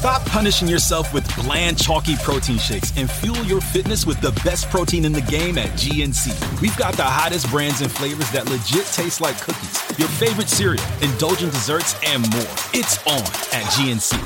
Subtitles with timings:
[0.00, 4.70] Stop punishing yourself with bland, chalky protein shakes and fuel your fitness with the best
[4.70, 6.62] protein in the game at GNC.
[6.62, 10.82] We've got the hottest brands and flavors that legit taste like cookies, your favorite cereal,
[11.02, 12.40] indulgent desserts, and more.
[12.72, 13.20] It's on
[13.52, 14.18] at GNC.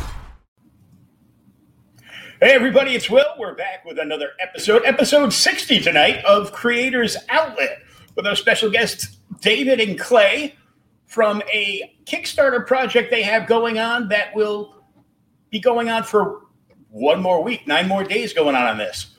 [2.41, 3.27] Hey, everybody, it's Will.
[3.37, 7.81] We're back with another episode, episode 60 tonight of Creators Outlet,
[8.15, 10.55] with our special guests, David and Clay,
[11.07, 14.74] from a Kickstarter project they have going on that will
[15.55, 16.41] be going on for
[16.91, 19.15] one more week, nine more days going on on this.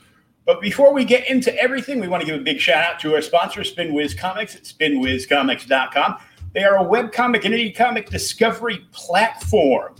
[0.46, 3.16] But before we get into everything, we want to give a big shout out to
[3.16, 6.18] our sponsor, SpinWiz Comics at spinwizcomics.com.
[6.54, 9.96] They are a webcomic and indie comic discovery platform.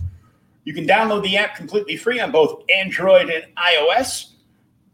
[0.66, 4.34] You can download the app completely free on both Android and iOS.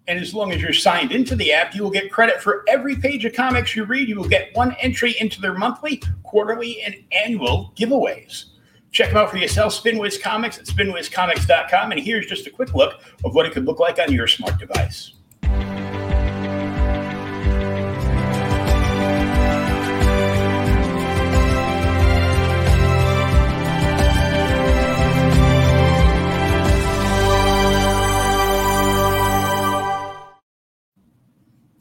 [0.07, 2.95] And as long as you're signed into the app, you will get credit for every
[2.95, 4.07] page of comics you read.
[4.07, 8.45] You will get one entry into their monthly, quarterly, and annual giveaways.
[8.91, 11.91] Check them out for yourself, SpinWiz Comics at spinwizcomics.com.
[11.91, 14.59] And here's just a quick look of what it could look like on your smart
[14.59, 15.13] device.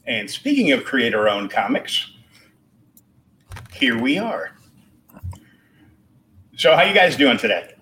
[0.05, 2.11] And speaking of creator owned comics,
[3.73, 4.51] here we are.
[6.61, 7.73] So, how you guys doing today?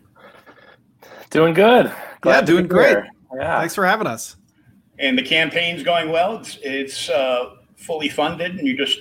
[1.32, 1.92] Doing good.
[2.26, 2.88] yeah, doing great.
[2.92, 3.10] here.
[3.36, 3.60] Yeah.
[3.60, 4.38] Thanks for having us.
[5.00, 6.38] And the campaign's going well.
[6.38, 9.00] It's, it's uh, fully funded, and you're just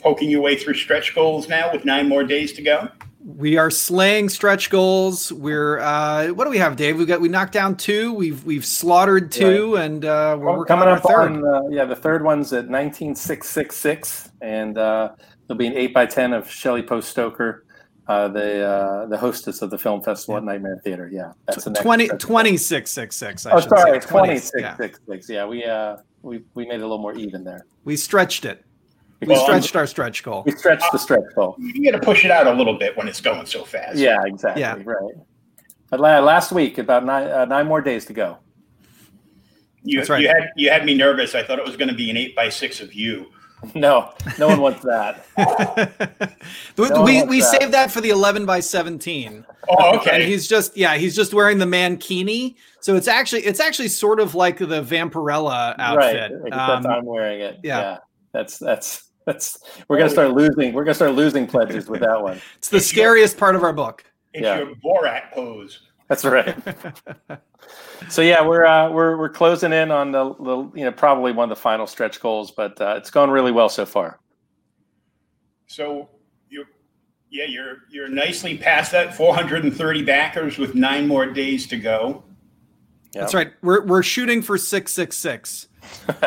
[0.00, 2.88] poking your way through stretch goals now with nine more days to go.
[3.22, 5.30] We are slaying stretch goals.
[5.30, 6.96] We're uh, what do we have, Dave?
[6.96, 8.14] We got we knocked down two.
[8.14, 11.32] We've we've slaughtered two, and uh, we're Well, working coming on up third.
[11.32, 15.10] on uh, yeah the third one's at 19666 and uh,
[15.46, 17.66] there'll be an 8 by 10 of Shelley Post Stoker
[18.08, 21.70] uh, the uh, the hostess of the film festival at Nightmare Theater yeah that's the
[21.70, 22.20] next 20, stretch.
[22.22, 23.46] 2666.
[23.46, 24.06] I oh should sorry say.
[24.08, 25.36] 2666 yeah.
[25.36, 25.46] yeah.
[25.46, 28.64] we uh we we made it a little more even there We stretched it.
[29.20, 30.42] We Well, stretched our stretch goal.
[30.46, 33.08] we stretched the stretch goal You got to push it out a little bit when
[33.08, 33.96] it's going so fast.
[33.98, 34.76] yeah exactly Yeah.
[34.84, 35.14] right
[35.90, 38.38] but last week about nine uh, nine more days to go
[39.84, 40.20] you, That's right.
[40.22, 41.34] you had you had me nervous.
[41.34, 43.30] I thought it was going to be an eight by six of you.
[43.74, 45.26] no no one wants that
[46.76, 47.60] we No one we, wants we that.
[47.60, 49.44] saved that for the 11 by 17.
[49.68, 50.26] Oh, And okay.
[50.26, 52.54] he's just yeah, he's just wearing the mankini.
[52.80, 56.30] So it's actually it's actually sort of like the Vampirella outfit.
[56.32, 56.40] Right.
[56.46, 57.58] Except Um, I'm wearing it.
[57.62, 57.80] yeah.
[57.80, 57.96] Yeah.
[58.32, 59.58] That's that's that's
[59.88, 62.40] we're gonna start losing we're gonna start losing pledges with that one.
[62.58, 64.04] it's the scariest part of our book.
[64.34, 64.58] It's yeah.
[64.58, 65.80] your Borat pose.
[66.08, 66.56] That's right.
[68.08, 71.50] so yeah, we're uh, we're we're closing in on the, the you know probably one
[71.50, 74.18] of the final stretch goals, but uh, it's going really well so far.
[75.66, 76.08] So
[76.48, 76.64] you,
[77.30, 82.24] yeah, you're you're nicely past that 430 backers with nine more days to go.
[83.14, 83.20] Yeah.
[83.20, 83.52] That's right.
[83.62, 85.68] We're we're shooting for 666.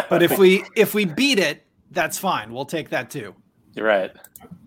[0.10, 2.54] But if we if we beat it, that's fine.
[2.54, 3.36] We'll take that too.
[3.74, 4.12] You're right.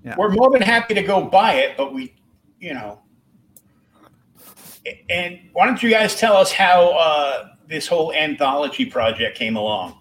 [0.04, 0.14] Yeah.
[0.18, 2.14] We're more than happy to go buy it, but we,
[2.60, 3.00] you know.
[5.08, 9.98] And why don't you guys tell us how uh, this whole anthology project came along?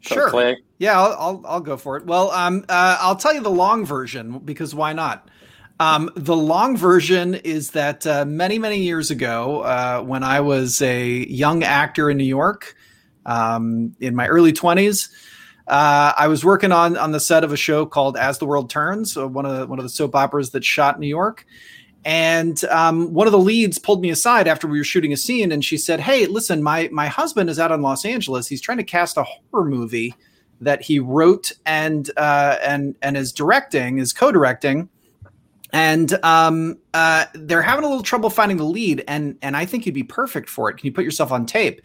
[0.00, 0.28] Sure.
[0.30, 2.06] Clay, Yeah, I'll, I'll I'll go for it.
[2.06, 5.28] Well, um, uh, I'll tell you the long version because why not?
[5.78, 10.82] Um, the long version is that uh, many many years ago, uh, when I was
[10.82, 12.74] a young actor in New York,
[13.26, 15.08] um, in my early twenties,
[15.68, 18.70] uh, I was working on on the set of a show called As the World
[18.70, 21.46] Turns, uh, one of the, one of the soap operas that shot in New York.
[22.04, 25.52] And um, one of the leads pulled me aside after we were shooting a scene,
[25.52, 28.48] and she said, "Hey, listen, my my husband is out in Los Angeles.
[28.48, 30.14] He's trying to cast a horror movie
[30.60, 34.88] that he wrote and uh, and and is directing, is co-directing,
[35.72, 39.04] and um, uh, they're having a little trouble finding the lead.
[39.06, 40.78] And and I think you'd be perfect for it.
[40.78, 41.82] Can you put yourself on tape?"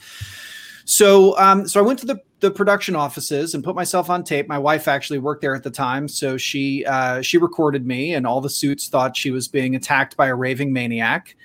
[0.90, 4.48] So, um, so I went to the the production offices and put myself on tape.
[4.48, 8.26] My wife actually worked there at the time, so she uh, she recorded me, and
[8.26, 11.36] all the suits thought she was being attacked by a raving maniac.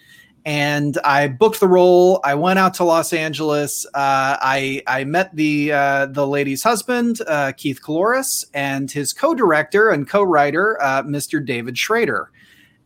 [0.44, 2.20] And I booked the role.
[2.22, 3.84] I went out to Los Angeles.
[3.86, 9.90] Uh, I I met the uh, the lady's husband, uh, Keith Caloris, and his co-director
[9.90, 11.44] and co-writer, uh, Mr.
[11.44, 12.30] David Schrader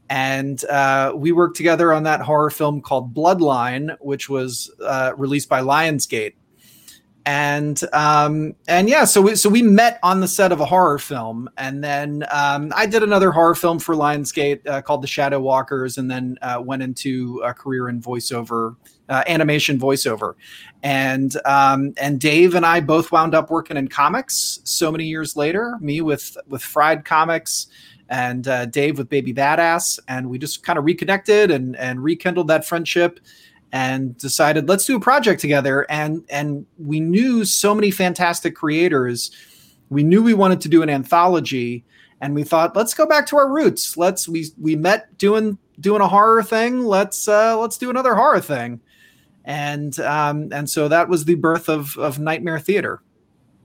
[0.09, 4.71] and uh, we worked together on that horror film called Bloodline, which was
[5.17, 6.35] released by Lionsgate.
[7.27, 11.01] And um, and yeah, so we, so we met on the set of a horror
[11.01, 15.41] film, and then um, I did another horror film for Lionsgate uh, called The Shadow
[15.41, 18.77] Walkers, and then uh, went into a career in voiceover,
[19.09, 20.35] uh, animation voiceover,
[20.85, 25.35] and um, and Dave and I both wound up working in comics so many years
[25.35, 25.79] later.
[25.81, 27.67] Me with with Fried Comics,
[28.09, 32.47] and uh, Dave with Baby Badass, and we just kind of reconnected and and rekindled
[32.47, 33.19] that friendship,
[33.73, 35.87] and decided let's do a project together.
[35.91, 39.31] And and we knew so many fantastic creators.
[39.89, 41.85] We knew we wanted to do an anthology,
[42.21, 43.97] and we thought let's go back to our roots.
[43.97, 46.85] Let's we we met doing doing a horror thing.
[46.85, 48.81] Let's uh, let's do another horror thing,
[49.45, 53.03] and um, and so that was the birth of of Nightmare Theater.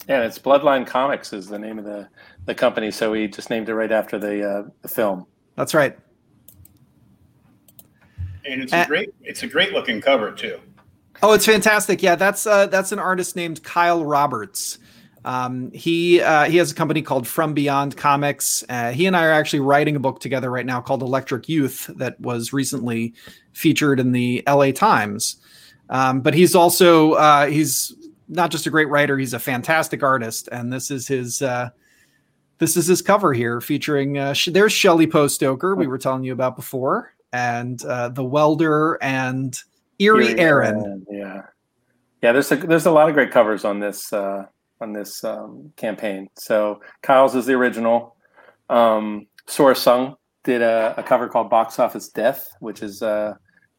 [0.07, 2.07] Yeah, it's Bloodline Comics is the name of the
[2.45, 5.25] the company, so we just named it right after the uh, the film.
[5.56, 5.98] That's right.
[8.45, 10.59] And it's a great it's a great looking cover too.
[11.23, 12.01] Oh, it's fantastic.
[12.01, 14.79] Yeah, that's uh, that's an artist named Kyle Roberts.
[15.23, 18.63] Um, he uh, he has a company called From Beyond Comics.
[18.67, 21.89] Uh, he and I are actually writing a book together right now called Electric Youth
[21.95, 23.13] that was recently
[23.53, 25.35] featured in the LA Times.
[25.89, 27.93] Um, but he's also uh, he's
[28.27, 31.69] not just a great writer; he's a fantastic artist, and this is his uh,
[32.57, 36.55] this is his cover here featuring uh, there's Shelley Postoker we were telling you about
[36.55, 39.57] before, and uh, the welder and
[39.99, 41.05] Eerie, Eerie Aaron.
[41.09, 41.41] Yeah,
[42.21, 42.31] yeah.
[42.31, 44.45] There's a there's a lot of great covers on this uh,
[44.79, 46.29] on this um, campaign.
[46.37, 48.15] So Kyle's is the original.
[48.69, 53.33] Um, Sorah Suhng did a, a, cover called Box Office Death, which is uh,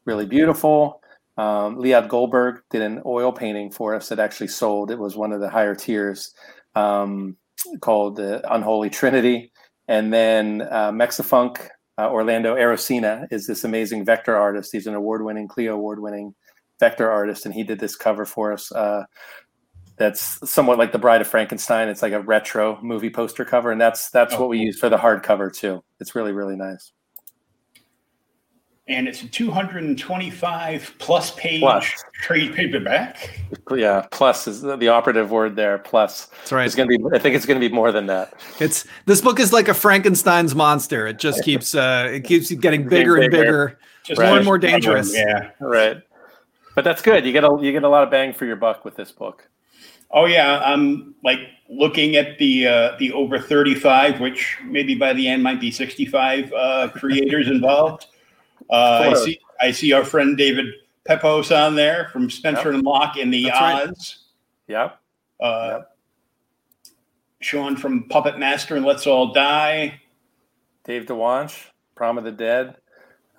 [0.05, 1.01] really beautiful.
[1.35, 4.91] Um, Liad Goldberg did an oil painting for us that actually sold.
[4.91, 6.33] It was one of the higher tiers.
[6.75, 7.37] Um,
[7.81, 9.51] called uh, Unholy Trinity.
[9.87, 11.67] And then uh, Mexifunk,
[11.97, 14.71] uh, Orlando Arocena is this amazing vector artist.
[14.71, 16.33] He's an award winning, Clio award winning
[16.79, 17.45] vector artist.
[17.45, 19.03] And he did this cover for us uh,
[19.97, 21.89] that's somewhat like The Bride of Frankenstein.
[21.89, 23.71] It's like a retro movie poster cover.
[23.71, 25.83] And that's that's oh, what we use for the hardcover too.
[25.99, 26.91] It's really, really nice
[28.87, 32.03] and it's a 225 plus page plus.
[32.21, 33.41] trade paperback.
[33.73, 35.77] Yeah, plus is the operative word there.
[35.77, 36.65] Plus, that's right.
[36.65, 37.15] It's going to be.
[37.15, 38.33] I think it's going to be more than that.
[38.59, 41.07] It's this book is like a Frankenstein's monster.
[41.07, 45.15] It just keeps uh, it keeps getting bigger, and bigger, just more and more dangerous.
[45.15, 46.01] Yeah, right.
[46.75, 47.25] But that's good.
[47.25, 49.47] You get a you get a lot of bang for your buck with this book.
[50.11, 51.39] Oh yeah, I'm like
[51.69, 56.51] looking at the uh, the over 35, which maybe by the end might be 65
[56.53, 58.07] uh, creators involved.
[58.73, 59.39] Uh, I see.
[59.61, 60.65] I see our friend David
[61.07, 62.75] Pepos on there from Spencer yep.
[62.75, 64.17] and Locke in the That's Oz.
[64.67, 64.75] Right.
[64.75, 64.99] Yep.
[65.41, 65.89] Uh, yep.
[67.39, 69.99] Sean from Puppet Master and Let's All Die.
[70.85, 72.75] Dave Dwonch, Prom of the Dead.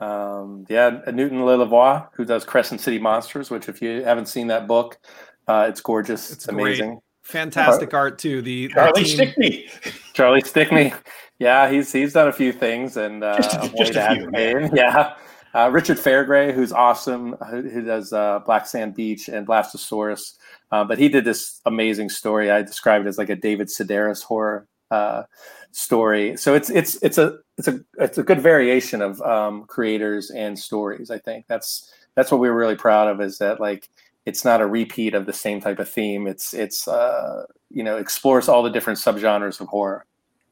[0.01, 4.67] Um, yeah, Newton Lilavois, who does Crescent City Monsters, which if you haven't seen that
[4.67, 4.99] book,
[5.47, 6.31] uh, it's gorgeous.
[6.31, 7.01] It's, it's amazing.
[7.23, 8.43] Fantastic art too.
[8.43, 9.67] The Charlie the Stickney.
[10.13, 10.93] Charlie Stickney.
[11.39, 14.71] Yeah, he's he's done a few things and uh, just, just a few.
[14.75, 15.15] Yeah.
[15.55, 20.35] Uh, Richard Fairgray, who's awesome, who, does uh, Black Sand Beach and Blastosaurus.
[20.73, 22.51] Uh, but he did this amazing story.
[22.51, 25.23] I describe it as like a David Sedaris horror uh,
[25.71, 26.37] story.
[26.37, 30.59] So it's it's it's a it's a it's a good variation of um, creators and
[30.59, 31.11] stories.
[31.11, 33.89] I think that's that's what we are really proud of is that like
[34.27, 36.27] it's not a repeat of the same type of theme.
[36.27, 40.05] It's it's uh, you know explores all the different subgenres of horror.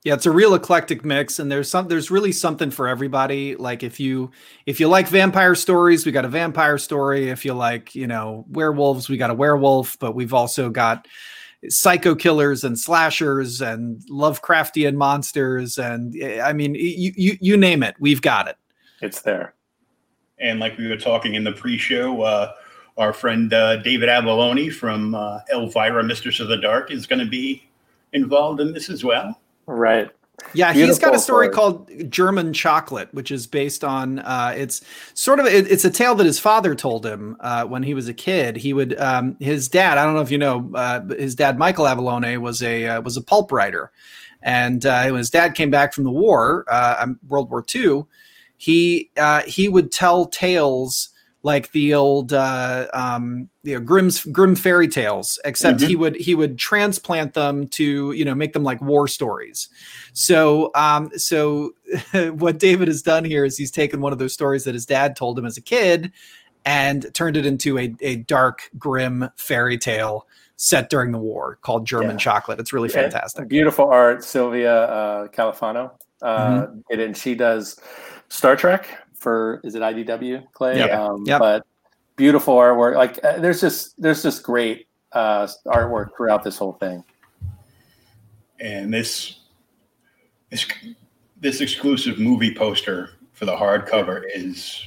[0.04, 3.54] Yeah, it's a real eclectic mix, and there's some there's really something for everybody.
[3.54, 4.32] Like if you
[4.66, 7.28] if you like vampire stories, we got a vampire story.
[7.28, 9.96] If you like you know werewolves, we got a werewolf.
[10.00, 11.06] But we've also got
[11.68, 17.94] psycho killers and slashers and Lovecraftian monsters, and I mean you you you name it,
[18.00, 18.56] we've got it.
[19.00, 19.54] It's there.
[20.40, 22.52] And like we were talking in the pre-show, uh,
[22.98, 27.30] our friend uh, David Avallone from uh, Elvira, Mistress of the Dark, is going to
[27.30, 27.68] be
[28.12, 29.38] involved in this as well.
[29.66, 30.10] Right.
[30.54, 34.18] Yeah, Beautiful he's got a story called German Chocolate, which is based on.
[34.18, 34.82] Uh, it's
[35.14, 38.08] sort of it, it's a tale that his father told him uh, when he was
[38.08, 38.56] a kid.
[38.56, 39.98] He would um, his dad.
[39.98, 43.16] I don't know if you know uh, his dad, Michael Avallone, was a uh, was
[43.16, 43.92] a pulp writer,
[44.42, 48.04] and uh, when his dad came back from the war, uh, um, World War II,
[48.56, 49.10] he
[49.46, 51.10] he would tell tales
[51.42, 55.88] like the old uh, um, you know Grimm's Grimm fairy tales, except mm-hmm.
[55.88, 59.68] he would he would transplant them to you know make them like war stories.
[60.12, 61.74] So um, so
[62.32, 65.16] what David has done here is he's taken one of those stories that his dad
[65.16, 66.12] told him as a kid
[66.64, 71.84] and turned it into a, a dark grim fairy tale set during the war called
[71.84, 72.16] German yeah.
[72.18, 72.60] Chocolate.
[72.60, 73.02] It's really yeah.
[73.02, 73.48] fantastic.
[73.48, 75.90] Beautiful art, Silvia uh, Califano
[76.22, 77.00] uh, mm-hmm.
[77.00, 77.78] and she does
[78.28, 80.78] Star Trek for is it IDW Clay?
[80.78, 81.02] Yeah.
[81.02, 81.38] Um, yep.
[81.38, 81.66] But
[82.16, 82.96] beautiful artwork.
[82.96, 87.04] Like uh, there's just there's just great uh, artwork throughout this whole thing.
[88.60, 89.40] And this
[90.50, 90.66] this
[91.40, 94.86] this exclusive movie poster for the hardcover is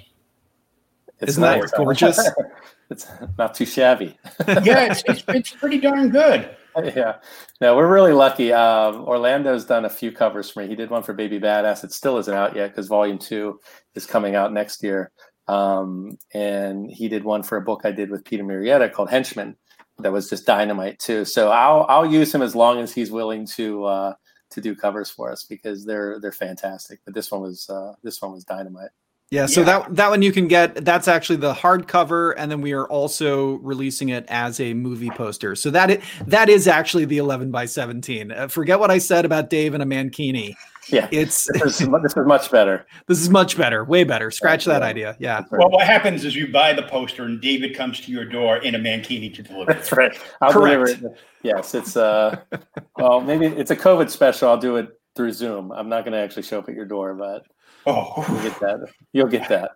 [1.20, 2.30] it's Isn't that gorgeous?
[2.90, 4.18] it's not too shabby.
[4.48, 6.56] yeah, it's, it's, it's pretty darn good.
[6.84, 7.20] Yeah,
[7.62, 8.52] no, we're really lucky.
[8.52, 10.68] Um, Orlando's done a few covers for me.
[10.68, 11.84] He did one for Baby Badass.
[11.84, 13.60] It still isn't out yet because Volume Two
[13.96, 15.12] is coming out next year.
[15.48, 19.56] Um, and he did one for a book I did with Peter Murrieta called Henchman
[20.00, 21.24] that was just dynamite too.
[21.26, 24.14] So I'll I'll use him as long as he's willing to uh,
[24.52, 27.00] to do covers for us because they're they're fantastic.
[27.06, 28.90] But this one was uh, this one was dynamite.
[29.32, 29.66] Yeah, so yeah.
[29.66, 30.86] that that one you can get.
[30.86, 35.56] That's actually the hardcover, and then we are also releasing it as a movie poster.
[35.56, 38.32] So that is, that is actually the eleven by seventeen.
[38.32, 40.56] Uh, forget what I said about Dave and a mankini.
[40.90, 42.86] Yeah, it's this is, this is much better.
[43.08, 44.30] This is much better, way better.
[44.30, 45.16] Scratch that idea.
[45.20, 45.44] Yeah.
[45.52, 48.76] Well, what happens is you buy the poster, and David comes to your door in
[48.76, 49.74] a mankini to deliver.
[49.74, 50.16] That's right.
[50.42, 51.00] I'll Correct.
[51.00, 51.20] deliver it.
[51.42, 52.40] Yes, it's uh,
[52.98, 54.50] well, maybe it's a COVID special.
[54.50, 55.72] I'll do it through Zoom.
[55.72, 57.44] I'm not going to actually show up at your door, but
[57.86, 58.80] Oh, you'll get that.
[59.14, 59.72] You'll get that.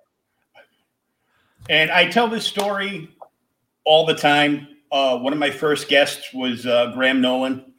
[1.70, 3.10] And I tell this story
[3.86, 4.68] all the time.
[4.92, 7.74] Uh, one of my first guests was uh, Graham Nolan,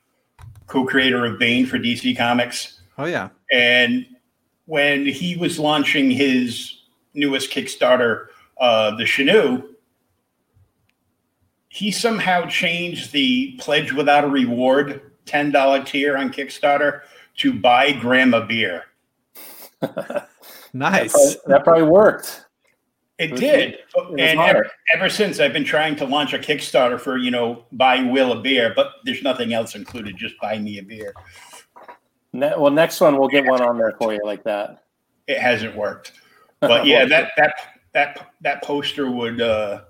[0.66, 2.80] co-creator of Bane for DC Comics.
[2.98, 3.30] Oh yeah.
[3.50, 4.06] And
[4.66, 6.82] when he was launching his
[7.14, 8.26] newest Kickstarter,
[8.60, 9.64] uh, the Chenoo,
[11.68, 17.02] he somehow changed the pledge without a reward $10 tier on Kickstarter
[17.38, 18.84] to buy Graham a beer.
[20.72, 21.12] Nice.
[21.12, 22.46] That probably, that probably, worked.
[23.18, 23.74] It, it did.
[23.74, 23.84] It
[24.18, 28.02] and ever, ever, since I've been trying to launch a Kickstarter for, you know, buy
[28.02, 30.16] Will a beer, but there's nothing else included.
[30.16, 31.12] Just buy me a beer.
[32.32, 34.84] Ne- well, next one, we'll get one on there for you like that.
[35.26, 36.12] It hasn't worked.
[36.60, 37.54] But yeah, that, that,
[37.92, 39.82] that, that poster would, uh,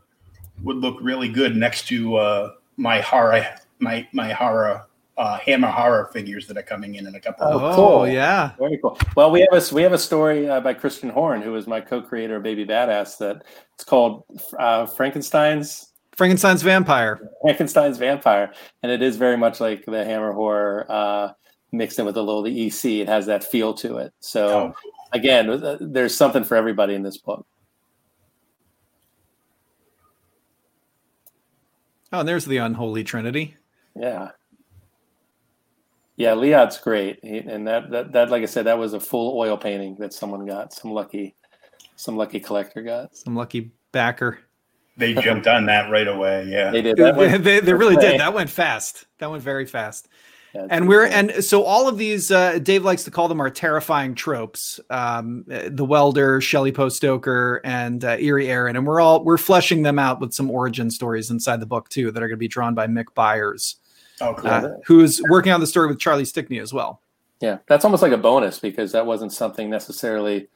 [0.65, 3.45] would look really good next to, uh, my horror,
[3.79, 4.87] my, my horror
[5.21, 7.47] uh, Hammer horror figures that are coming in in a couple.
[7.47, 8.09] Oh, of cool!
[8.09, 8.99] Yeah, very cool.
[9.15, 11.79] Well, we have a we have a story uh, by Christian Horn, who is my
[11.79, 13.19] co-creator of Baby Badass.
[13.19, 14.25] That it's called
[14.59, 17.21] uh, Frankenstein's Frankenstein's Vampire.
[17.43, 21.33] Frankenstein's Vampire, and it is very much like the Hammer horror uh,
[21.71, 22.85] mixed in with a little the EC.
[23.03, 24.15] It has that feel to it.
[24.21, 24.75] So oh.
[25.13, 27.47] again, uh, there's something for everybody in this book.
[32.11, 33.57] Oh, and there's the unholy trinity.
[33.95, 34.31] Yeah.
[36.21, 39.39] Yeah, Liat's great, he, and that, that that like I said, that was a full
[39.39, 40.75] oil painting that someone got.
[40.75, 41.35] Some lucky,
[41.97, 43.17] some lucky collector got.
[43.17, 44.39] Some lucky backer.
[44.99, 46.47] They jumped on that right away.
[46.47, 46.99] Yeah, they did.
[46.99, 48.21] they, they, they really did.
[48.21, 49.07] That went fast.
[49.17, 50.09] That went very fast.
[50.55, 53.49] Yeah, and we're and so all of these uh, Dave likes to call them our
[53.49, 54.79] terrifying tropes.
[54.91, 59.99] Um, the welder, Shelley Postoker, and uh, Eerie Aaron, and we're all we're fleshing them
[59.99, 62.75] out with some origin stories inside the book too that are going to be drawn
[62.75, 63.77] by Mick Byers.
[64.21, 64.51] Oh, cool.
[64.51, 67.01] uh, who's working on the story with Charlie Stickney as well.
[67.41, 70.49] Yeah, that's almost like a bonus because that wasn't something necessarily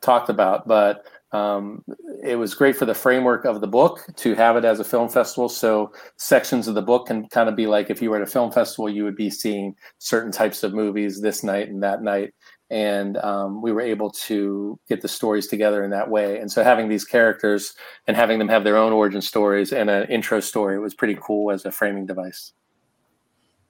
[0.00, 1.84] talked about, but um,
[2.22, 5.08] it was great for the framework of the book to have it as a film
[5.08, 5.48] festival.
[5.48, 8.26] So sections of the book can kind of be like if you were at a
[8.26, 12.32] film festival, you would be seeing certain types of movies this night and that night.
[12.70, 16.38] And um, we were able to get the stories together in that way.
[16.38, 17.74] And so having these characters
[18.06, 21.50] and having them have their own origin stories and an intro story was pretty cool
[21.50, 22.52] as a framing device.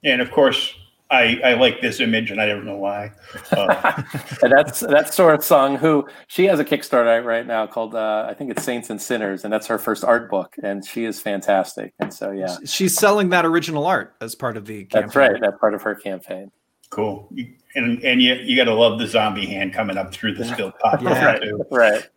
[0.03, 0.73] And of course,
[1.11, 3.11] I, I like this image, and I don't know why.
[3.51, 4.03] Uh,
[4.43, 8.35] and that's that's Sorah Suhng, who she has a Kickstarter right now called uh, I
[8.35, 11.93] think it's Saints and Sinners, and that's her first art book, and she is fantastic.
[11.99, 14.85] And so yeah, she's selling that original art as part of the.
[14.85, 15.01] Campaign.
[15.01, 15.41] That's right.
[15.41, 16.51] That's part of her campaign.
[16.91, 17.31] Cool,
[17.73, 20.71] and and you you got to love the zombie hand coming up through the still
[20.79, 21.01] pop.
[21.01, 21.25] yeah.
[21.25, 21.41] right.
[21.71, 22.09] right.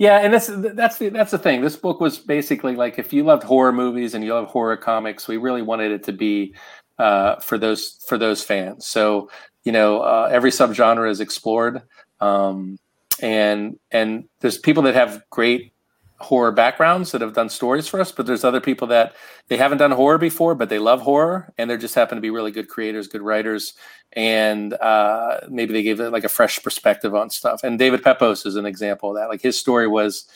[0.00, 1.60] Yeah, and that's that's the that's the thing.
[1.60, 5.28] This book was basically like if you loved horror movies and you love horror comics,
[5.28, 6.54] we really wanted it to be
[7.00, 8.86] uh, for those for those fans.
[8.86, 9.30] So
[9.64, 11.82] you know uh, every subgenre is explored,
[12.20, 12.78] um,
[13.20, 15.72] and and there's people that have great
[16.18, 19.14] horror backgrounds that have done stories for us, but there's other people that
[19.48, 22.28] they haven't done horror before, but they love horror, and they just happen to be
[22.28, 23.72] really good creators, good writers,
[24.12, 27.64] and uh, maybe they gave it like a fresh perspective on stuff.
[27.64, 29.30] And David Pepos is an example of that.
[29.30, 30.26] Like his story was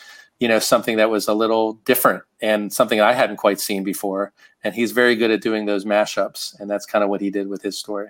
[0.41, 4.33] you know something that was a little different and something I hadn't quite seen before.
[4.63, 7.49] And he's very good at doing those mashups, and that's kind of what he did
[7.49, 8.09] with his story.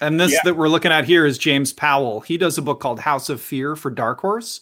[0.00, 0.38] And this Yeah.
[0.44, 2.20] that we're looking at here is James Powell.
[2.20, 4.60] He does a book called House of Fear for Dark Horse,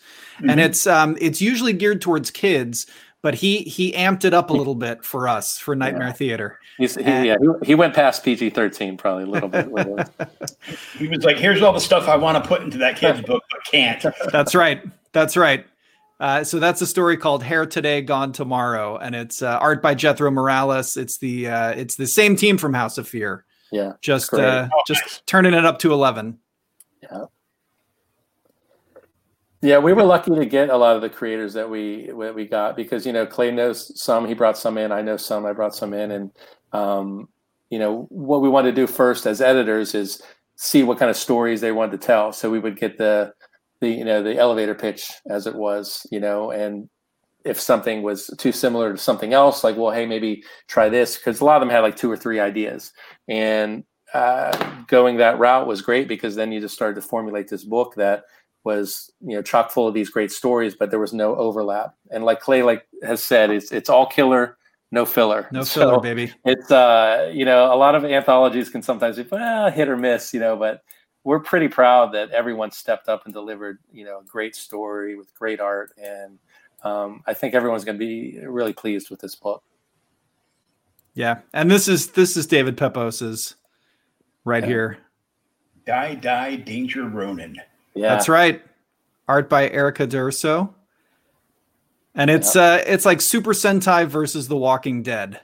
[0.49, 2.87] and it's um it's usually geared towards kids,
[3.21, 6.59] but he he amped it up a little bit for us for Nightmare Theater.
[6.79, 9.69] He's, he, And- yeah, he, he went past PG thirteen probably a little bit.
[10.99, 13.43] He was like, "Here's all the stuff I want to put into that kid's book,
[13.51, 14.83] but can't." That's right.
[15.13, 15.67] That's right.
[16.19, 19.95] Uh, so that's a story called "Hair Today, Gone Tomorrow," and it's uh, art by
[19.95, 20.97] Jethro Morales.
[20.97, 24.83] It's the uh, it's the same team from House of Fear, Yeah, just uh, Oh,
[24.87, 25.23] just nice.
[25.27, 26.39] turning it up to eleven.
[27.03, 27.25] yeah,
[29.63, 29.79] Yeah.
[29.79, 32.77] we were lucky to get a lot of the creators that we that we got
[32.77, 34.27] because you know Clay knows some.
[34.27, 34.93] He brought some in.
[34.93, 35.45] I know some.
[35.45, 36.31] I brought some in, and
[36.73, 37.29] um,
[37.69, 40.23] you know what we wanted to do first as editors is
[40.55, 42.33] see what kind of stories they wanted to tell.
[42.33, 43.35] So we would get the
[43.81, 46.89] the you know the elevator pitch as it was, you know, and
[47.45, 51.41] if something was too similar to something else, like well, hey, maybe try this because
[51.41, 52.93] a lot of them had like two or three ideas,
[53.29, 57.65] and uh, going that route was great because then you just started to formulate this
[57.65, 58.25] book that
[58.65, 61.95] was you know chock full of these great stories, but there was no overlap.
[62.11, 64.59] And like Clay like has said, it's it's all killer,
[64.91, 65.49] no filler.
[65.53, 66.33] No So filler, baby.
[66.45, 70.35] It's uh you know a lot of anthologies can sometimes be well, hit or miss,
[70.35, 70.83] you know, but
[71.27, 75.35] we're pretty proud that everyone stepped up and delivered you know a great story with
[75.35, 76.39] great art, and
[76.85, 79.65] um, I think everyone's going to be really pleased with this book.
[81.15, 83.57] Yeah, and this is this is David Pepos's
[84.45, 84.69] right Yeah.
[84.69, 84.99] here.
[85.85, 87.61] Die, die, danger, Ronin.
[87.95, 88.63] Yeah, That's right.
[89.27, 90.75] Art by Erica Durso.
[92.15, 95.41] And it's uh it's like Super Sentai versus The Walking Dead.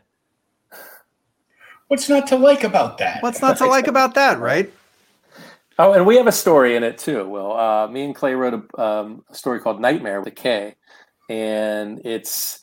[1.88, 3.20] What's not to like about that?
[3.22, 4.72] What's not to like about that, right?
[5.82, 7.28] Oh, and we have a story in it too.
[7.28, 10.76] Well, uh, me and Clay wrote a, um, a story called Nightmare with a K,
[11.28, 12.62] and it's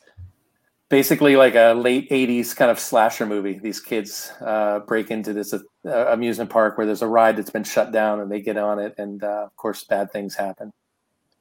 [0.88, 3.60] basically like a late '80s kind of slasher movie.
[3.60, 7.66] These kids uh, break into this uh, amusement park where there's a ride that's been
[7.66, 10.72] shut down, and they get on it, and uh, of course, bad things happen.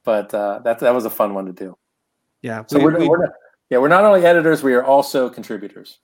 [0.03, 1.77] But uh, that that was a fun one to do.
[2.41, 2.65] Yeah.
[2.67, 3.09] So we, are we,
[3.69, 5.99] yeah, we're not only editors, we are also contributors.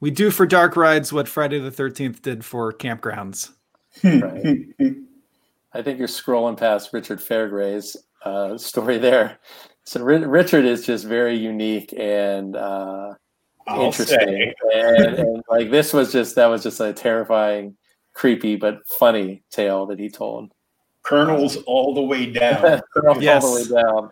[0.00, 3.50] we do for Dark Rides what Friday the 13th did for campgrounds.
[4.04, 4.66] Right.
[5.72, 9.38] I think you're scrolling past Richard Fairgray's uh, story there.
[9.84, 13.14] So Ri- Richard is just very unique and uh,
[13.78, 17.76] interesting, and, and like this was just that was just a terrifying,
[18.14, 20.52] creepy but funny tale that he told.
[21.02, 22.82] Kernels all the way down.
[23.08, 23.44] all Yes.
[23.44, 24.10] the way down.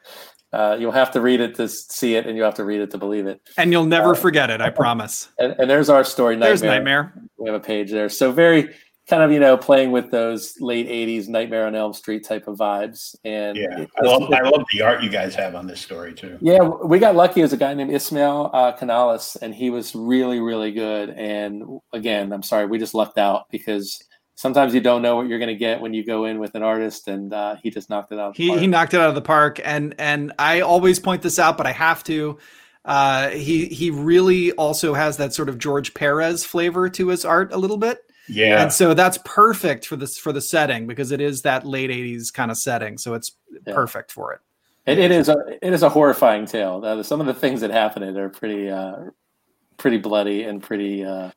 [0.51, 2.91] Uh, you'll have to read it to see it, and you have to read it
[2.93, 3.41] to believe it.
[3.59, 5.29] And you'll never forget it, I promise.
[5.39, 6.37] And, and there's our story.
[6.37, 6.49] Nightmare.
[6.49, 7.13] There's Nightmare.
[7.37, 8.09] We have a page there.
[8.09, 8.75] So very
[9.09, 12.59] kind of you know playing with those late '80s Nightmare on Elm Street type of
[12.59, 13.15] vibes.
[13.25, 16.13] And Yeah, it- I love, I love the art you guys have on this story
[16.15, 16.39] too.
[16.41, 17.43] Yeah, we got lucky.
[17.43, 21.11] As a guy named Ismail uh, Canales, and he was really, really good.
[21.11, 24.03] And again, I'm sorry, we just lucked out because
[24.35, 26.63] sometimes you don't know what you're going to get when you go in with an
[26.63, 28.29] artist, and uh, he just knocked it out.
[28.31, 28.61] of the He park.
[28.61, 31.67] he knocked it out of the park, and and I always point this out, but
[31.67, 32.39] I have to.
[32.85, 37.53] Uh, he he really also has that sort of George Perez flavor to his art
[37.53, 41.21] a little bit, Yeah, and so that's perfect for this for the setting because it
[41.21, 43.33] is that late '80s kind of setting, so it's
[43.67, 43.75] Yeah.
[43.75, 44.41] perfect for it.
[44.87, 46.81] It, it is a it is a horrifying tale.
[46.85, 48.97] Uh, some of the things that happen in it are pretty uh,
[49.77, 51.31] pretty bloody and pretty uh,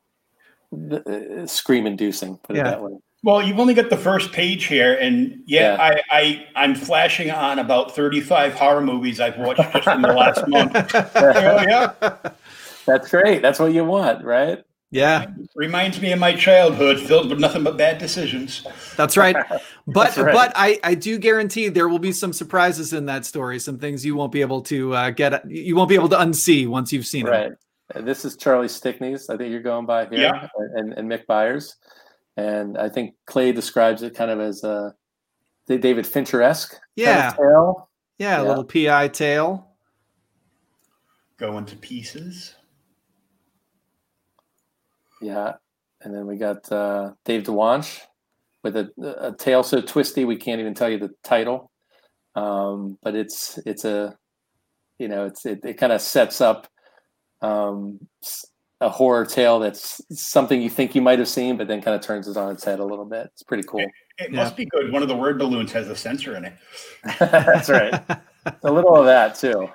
[0.90, 2.36] uh, scream inducing.
[2.38, 2.62] Put Yeah.
[2.62, 2.92] it that way.
[3.24, 5.82] Well, you've only got the first page here, and yeah, Yeah.
[5.82, 10.46] I, I I'm flashing on about 35 horror movies I've watched just in the last
[10.48, 10.72] month.
[11.14, 11.92] oh, yeah,
[12.84, 13.40] That's great.
[13.42, 14.64] That's what you want, right?
[14.92, 15.26] Yeah,
[15.56, 18.64] reminds me of my childhood, filled with nothing but bad decisions.
[18.96, 19.34] that's right.
[19.84, 20.32] But That's right.
[20.32, 24.04] but I I do guarantee there will be some surprises in that story, some things
[24.06, 27.04] you won't be able to uh, get, you won't be able to unsee once you've
[27.06, 27.50] seen Right.
[27.50, 27.58] it.
[27.96, 29.28] And this is Charlie Stickney's.
[29.28, 30.46] I think you're going by here, Yeah.
[30.76, 31.74] and, and Mick Byers.
[32.36, 34.94] And I think Clay describes it kind of as a
[35.66, 37.32] David Fincher esque Yeah.
[37.32, 37.88] tale.
[38.18, 39.66] Yeah, a little PI tail.
[41.38, 42.54] Going to pieces.
[45.22, 45.52] Yeah.
[46.02, 48.00] And then we got uh, Dave Dwonch
[48.64, 51.70] with a, a tale so twisty we can't even tell you the title.
[52.34, 54.16] Um, but it's it's a
[54.98, 56.66] you know it's it, it kind of sets up
[57.40, 58.46] um, s-
[58.80, 62.00] a horror tale that's something you think you might have seen, but then kind of
[62.00, 63.26] turns it on its head a little bit.
[63.32, 63.80] It's pretty cool.
[63.80, 64.36] It Yeah.
[64.42, 64.92] must be good.
[64.92, 66.54] One of the word balloons has a sensor in it.
[67.20, 67.94] That's right.
[68.64, 69.68] a little of that too.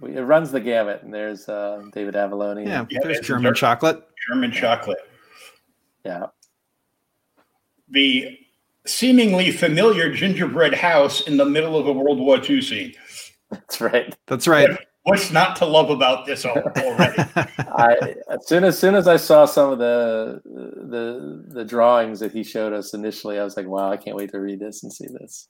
[0.00, 2.66] We- It runs the gamut, and there's uh, David Avallone.
[2.66, 3.56] Yeah, Yeah, there's German dark.
[3.56, 4.02] chocolate.
[4.28, 4.98] German chocolate.
[6.04, 6.26] yeah,
[7.90, 8.38] The
[8.86, 12.92] seemingly familiar gingerbread house in the middle of a World War II scene.
[13.50, 14.14] That's right.
[14.26, 14.70] That's right.
[15.04, 16.72] What's not to love about this already?
[17.36, 22.32] I as soon as soon as I saw some of the the the drawings that
[22.32, 24.90] he showed us initially, I was like, "Wow, I can't wait to read this and
[24.90, 25.48] see this."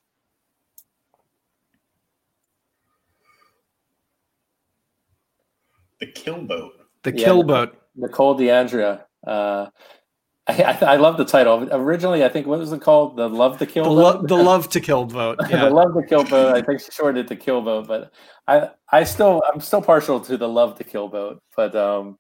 [6.07, 6.73] The kill boat.
[7.03, 7.79] The Yeah, kill the- boat.
[7.97, 9.05] Nicole D'Andria.
[9.27, 9.67] Uh,
[10.47, 11.67] I, I, I love the title.
[11.73, 13.17] Originally, I think what was it called?
[13.17, 13.97] The Love to Kill The, Boat?
[14.21, 15.39] lo- the love to kill vote.
[15.51, 16.55] the love to kill boat.
[16.55, 18.13] I think she shortened it to kill boat, but
[18.47, 21.41] I I still I'm still partial to the love to kill boat.
[21.57, 22.19] But um,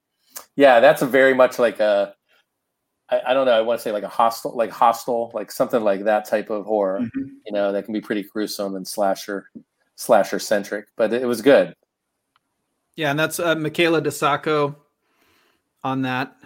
[0.57, 2.14] yeah, that's a very much like a
[3.11, 3.53] I, I don't know.
[3.53, 6.64] I want to say like a Hostel, like Hostel, like something like that type of
[6.64, 7.01] horror.
[7.01, 7.27] Mhm.
[7.44, 9.51] You know, that can be pretty gruesome and slasher
[9.97, 10.87] slasher centric.
[10.97, 11.75] But it, was good.
[12.96, 14.76] Yeah, and that's uh, Michaela DeSacco
[15.83, 16.37] on that.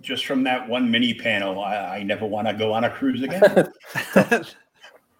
[0.00, 3.22] Just from that one mini panel, I, I never want to go on a cruise
[3.22, 3.72] again.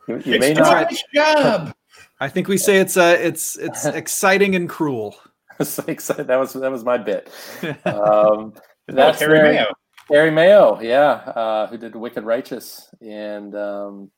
[0.09, 0.89] You, you may it's not.
[0.91, 1.75] John's job.
[2.21, 5.15] I think we say it's uh, it's it's exciting and cruel.
[5.61, 7.31] It's like, so that was that was my bit.
[7.85, 8.53] Um,
[8.89, 9.75] that's Terry very- Mayo.
[10.11, 14.11] Harry Mayo, yeah, uh, who did Wicked Righteous, and um,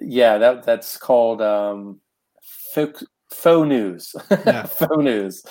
[0.00, 2.00] yeah, that that's called um,
[2.72, 3.04] faux,
[3.34, 4.14] faux news.
[4.30, 4.62] Yeah.
[4.66, 5.44] faux news.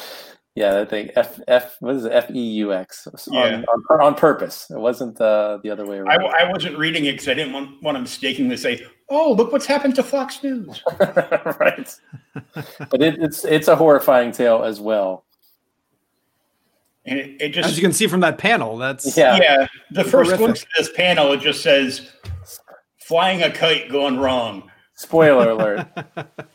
[0.55, 2.11] Yeah, I think F F what is it?
[2.11, 3.55] F E U X Yeah.
[3.55, 4.69] on, on on purpose.
[4.69, 6.11] It wasn't uh, the other way around.
[6.11, 9.65] I wasn't reading it because I didn't want, want to mistakenly say, "Oh, look what's
[9.65, 11.89] happened to Fox News." right.
[12.89, 15.25] but it, it's it's a horrifying tale as well.
[17.05, 19.37] And it, it As just you can see from that panel, that's Yeah.
[19.41, 19.67] yeah.
[19.91, 20.37] The first Horrific.
[20.37, 22.11] glimpse of this panel, it just says,
[22.99, 25.87] "Flying a kite gone wrong." Spoiler alert.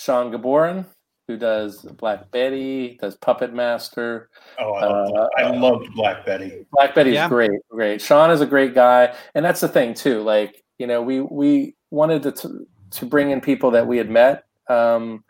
[0.00, 0.86] Shawn Gabborin,
[1.28, 4.30] who does Black Betty, does Puppet Master.
[4.58, 6.64] Oh, I loved, Uh, I loved Black Betty.
[6.72, 7.28] Black Betty's Yeah.
[7.28, 8.00] great, great.
[8.00, 10.22] Sean is a great guy, and that's the thing too.
[10.22, 14.08] Like you know, we we wanted to to, to bring in people that we had
[14.08, 15.22] met, um,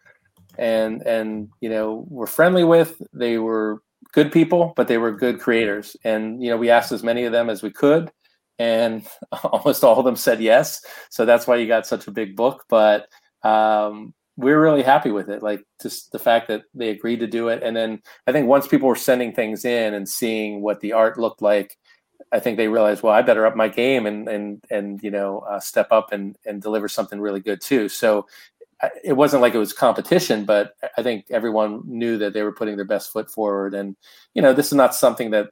[0.56, 3.02] and and you know were friendly with.
[3.12, 7.02] They were good people, but they were good creators, and you know we asked as
[7.02, 8.12] many of them as we could,
[8.60, 9.04] and
[9.42, 10.80] almost all of them said yes.
[11.10, 13.08] So that's why you got such a big book, but.
[13.42, 15.42] Um, we're really happy with it.
[15.42, 17.62] Like just the fact that they agreed to do it.
[17.62, 21.18] And then I think once people were sending things in and seeing what the art
[21.18, 21.76] looked like,
[22.32, 25.40] I think they realized, well, I better up my game and and and you know
[25.40, 27.88] uh, step up and and deliver something really good too.
[27.88, 28.26] So
[29.04, 32.76] it wasn't like it was competition, but I think everyone knew that they were putting
[32.76, 33.74] their best foot forward.
[33.74, 33.94] And
[34.34, 35.50] you know, this is not something that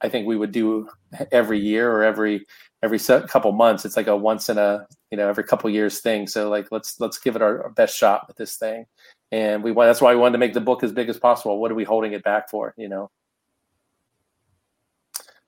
[0.00, 0.88] I think we would do
[1.32, 2.46] every year or every
[2.82, 3.84] every se- couple months.
[3.84, 6.26] It's like a once in a you know every couple years thing.
[6.26, 8.86] So like let's let's give it our, our best shot with this thing.
[9.32, 11.58] And we want that's why we wanted to make the book as big as possible.
[11.60, 12.74] What are we holding it back for?
[12.76, 13.10] You know.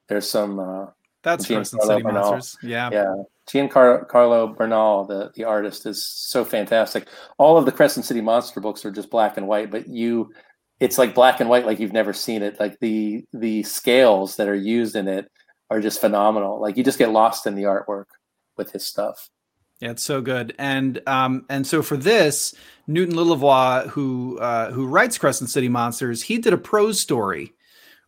[0.09, 0.87] There's some uh,
[1.23, 2.33] that's Crescent City Bernal.
[2.33, 2.59] Monsters.
[2.63, 2.91] Yeah.
[2.93, 3.15] yeah.
[3.47, 7.09] Giancarlo Bernal, the, the artist, is so fantastic.
[7.39, 10.33] All of the Crescent City Monster books are just black and white, but you
[10.81, 12.59] it's like black and white like you've never seen it.
[12.61, 15.31] Like the the scales that are used in it
[15.73, 16.61] are just phenomenal.
[16.61, 18.05] Like you just get lost in the artwork
[18.57, 19.31] with his stuff.
[19.81, 20.55] Yeah, it's so good.
[20.59, 22.55] And um and so for this,
[22.87, 27.55] Newton Lilavois, who uh who writes Crescent City Monsters, he did a prose story,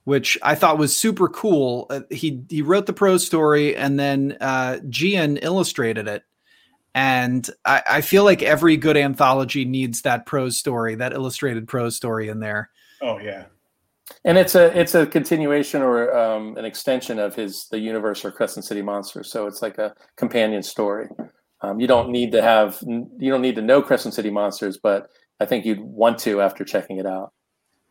[0.04, 1.86] which I thought was super cool.
[1.88, 6.22] Uh, he he wrote the prose story and then uh Gian illustrated it.
[6.94, 11.96] And I, I feel like every good anthology needs that prose story, that illustrated prose
[11.96, 12.70] story in there.
[13.02, 13.46] Oh yeah.
[14.24, 18.30] And it's a it's a continuation or um, an extension of his the universe or
[18.30, 19.30] Crescent City Monsters.
[19.30, 21.08] So it's like a companion story.
[21.62, 25.08] Um, you don't need to have you don't need to know Crescent City Monsters, but
[25.40, 27.32] I think you'd want to after checking it out.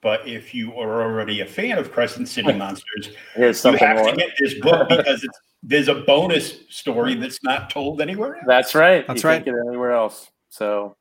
[0.01, 3.97] But if you are already a fan of Crescent City Monsters, Here's you something have
[3.97, 4.11] more.
[4.11, 8.43] to get this book because it's there's a bonus story that's not told anywhere else.
[8.45, 9.07] That's right.
[9.07, 9.35] That's you right.
[9.35, 10.29] Can't get it anywhere else.
[10.49, 10.97] So,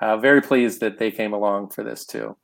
[0.00, 2.36] uh, very pleased that they came along for this too.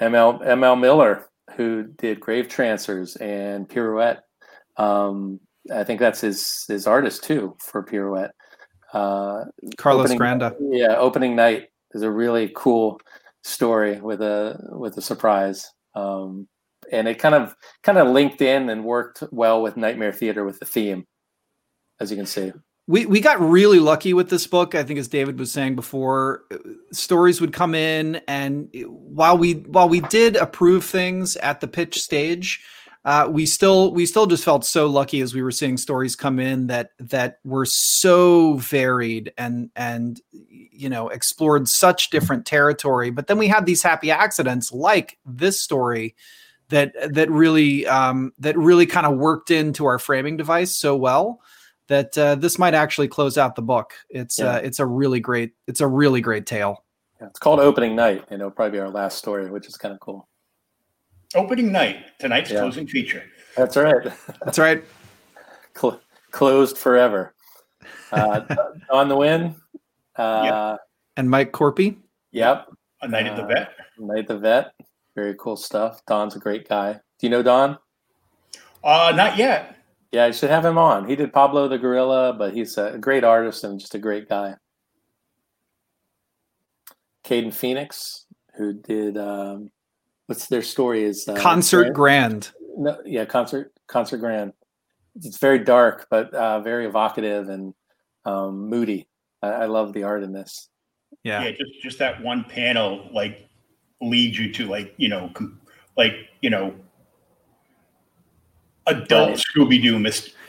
[0.00, 1.26] ML ML Miller,
[1.56, 4.20] who did Grave Trancers and Pirouette.
[4.76, 5.40] Um,
[5.72, 8.32] I think that's his his artist too for Pirouette.
[8.92, 9.44] Uh,
[9.76, 10.54] Carlos opening- Granda.
[10.60, 13.00] Yeah, opening night is a really cool
[13.42, 15.70] story with a with a surprise.
[15.94, 16.48] Um,
[16.92, 20.58] and it kind of kind of linked in and worked well with Nightmare Theater with
[20.58, 21.06] the theme,
[22.00, 22.52] as you can see.
[22.86, 24.74] We we got really lucky with this book.
[24.74, 26.44] I think, as David was saying before,
[26.92, 31.98] stories would come in, and while we while we did approve things at the pitch
[31.98, 32.62] stage,
[33.06, 36.38] uh, we still we still just felt so lucky as we were seeing stories come
[36.38, 43.08] in that that were so varied and and you know explored such different territory.
[43.08, 46.14] But then we had these happy accidents like this story
[46.68, 51.40] that that really um, that really kind of worked into our framing device so well
[51.88, 53.92] that uh, this might actually close out the book.
[54.10, 54.46] It's yeah.
[54.46, 56.84] uh, it's a really great it's a really great tale.
[57.20, 59.94] Yeah, it's called Opening Night, and it'll probably be our last story, which is kind
[59.94, 60.28] of cool.
[61.34, 62.60] Opening night, tonight's yeah.
[62.60, 63.22] closing feature.
[63.56, 64.12] That's right.
[64.44, 64.84] That's right.
[65.76, 67.34] Cl- closed forever.
[68.12, 68.42] Uh,
[68.90, 69.56] on the win.
[70.16, 70.80] Uh, yep.
[71.16, 71.96] And Mike Corpy.
[72.32, 72.68] Yep.
[73.02, 73.72] A night at the vet.
[73.78, 74.74] Uh, night at the vet.
[75.16, 76.02] Very cool stuff.
[76.06, 76.92] Don's a great guy.
[76.92, 77.78] Do you know Don?
[78.82, 79.76] Uh, not yet.
[80.14, 81.08] Yeah, I should have him on.
[81.08, 84.54] He did Pablo the Gorilla, but he's a great artist and just a great guy.
[87.24, 89.72] Caden Phoenix, who did um,
[90.26, 92.52] what's their story is uh, Concert Grand.
[92.76, 94.52] No, yeah, concert concert grand.
[95.16, 97.74] It's very dark, but uh, very evocative and
[98.24, 99.08] um, moody.
[99.42, 100.68] I, I love the art in this.
[101.24, 103.48] Yeah, yeah, just just that one panel like
[104.00, 105.60] leads you to like you know com-
[105.96, 106.72] like you know
[108.86, 109.38] adult right.
[109.38, 110.34] Scooby Doo mystery.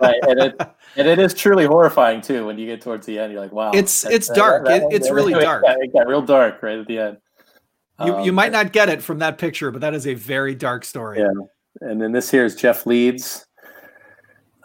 [0.00, 0.60] right, and it,
[0.96, 3.32] and it is truly horrifying too when you get towards the end.
[3.32, 4.64] You're like, wow, it's it's dark.
[4.66, 5.64] That, that, it, it's really dark.
[5.66, 7.16] It got real dark right at the end.
[8.04, 10.54] You, um, you might not get it from that picture, but that is a very
[10.54, 11.20] dark story.
[11.20, 11.30] Yeah.
[11.80, 13.46] And then this here is Jeff Leeds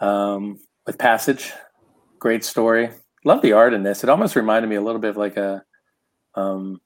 [0.00, 1.52] um, with Passage.
[2.18, 2.90] Great story.
[3.24, 4.02] Love the art in this.
[4.02, 5.62] It almost reminded me a little bit of like a,
[6.34, 6.80] um,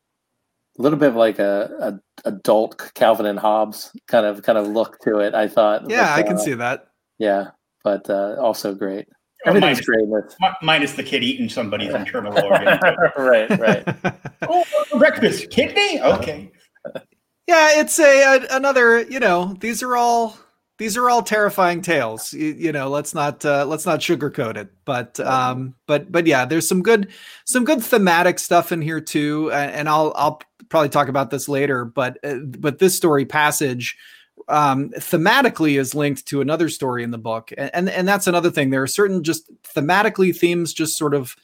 [0.78, 4.68] a little bit of like a, a adult Calvin and Hobbes kind of kind of
[4.68, 5.34] look to it.
[5.34, 5.88] I thought.
[5.88, 6.86] Yeah, but, I can uh, see that.
[7.18, 7.50] Yeah,
[7.82, 9.06] but uh, also great.
[9.46, 10.56] Everything's minus, great.
[10.62, 12.78] minus the kid eating somebody's internal organ.
[13.18, 13.96] right, right.
[14.48, 14.64] oh,
[14.98, 16.00] breakfast kidney.
[16.00, 16.50] Okay.
[17.46, 19.02] Yeah, it's a, a, another.
[19.02, 20.38] You know, these are all
[20.84, 22.34] these are all terrifying tales.
[22.34, 24.68] You, you know, let's not uh, let's not sugarcoat it.
[24.84, 27.08] But um, but but yeah, there's some good
[27.46, 29.50] some good thematic stuff in here too.
[29.50, 31.86] And, and I'll I'll probably talk about this later.
[31.86, 33.96] But uh, but this story passage
[34.48, 38.50] um, thematically is linked to another story in the book, and, and and that's another
[38.50, 38.68] thing.
[38.68, 41.34] There are certain just thematically themes just sort of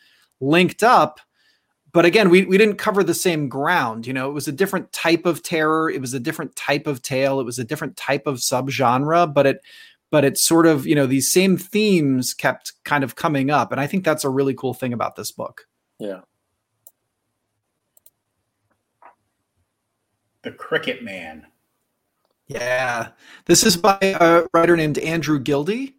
[0.41, 1.19] linked up,
[1.93, 4.07] but again, we we didn't cover the same ground.
[4.07, 7.03] You know, it was a different type of terror, it was a different type of
[7.03, 9.61] tale, it was a different type of subgenre, but it
[10.11, 13.81] but it's sort of you know these same themes kept kind of coming up, and
[13.81, 15.67] I think that's a really cool thing about this book.
[15.99, 16.21] Yeah.
[20.43, 21.47] The Cricket Man.
[22.47, 23.11] Yeah,
[23.45, 25.95] this is by a writer named Andrew Gildy,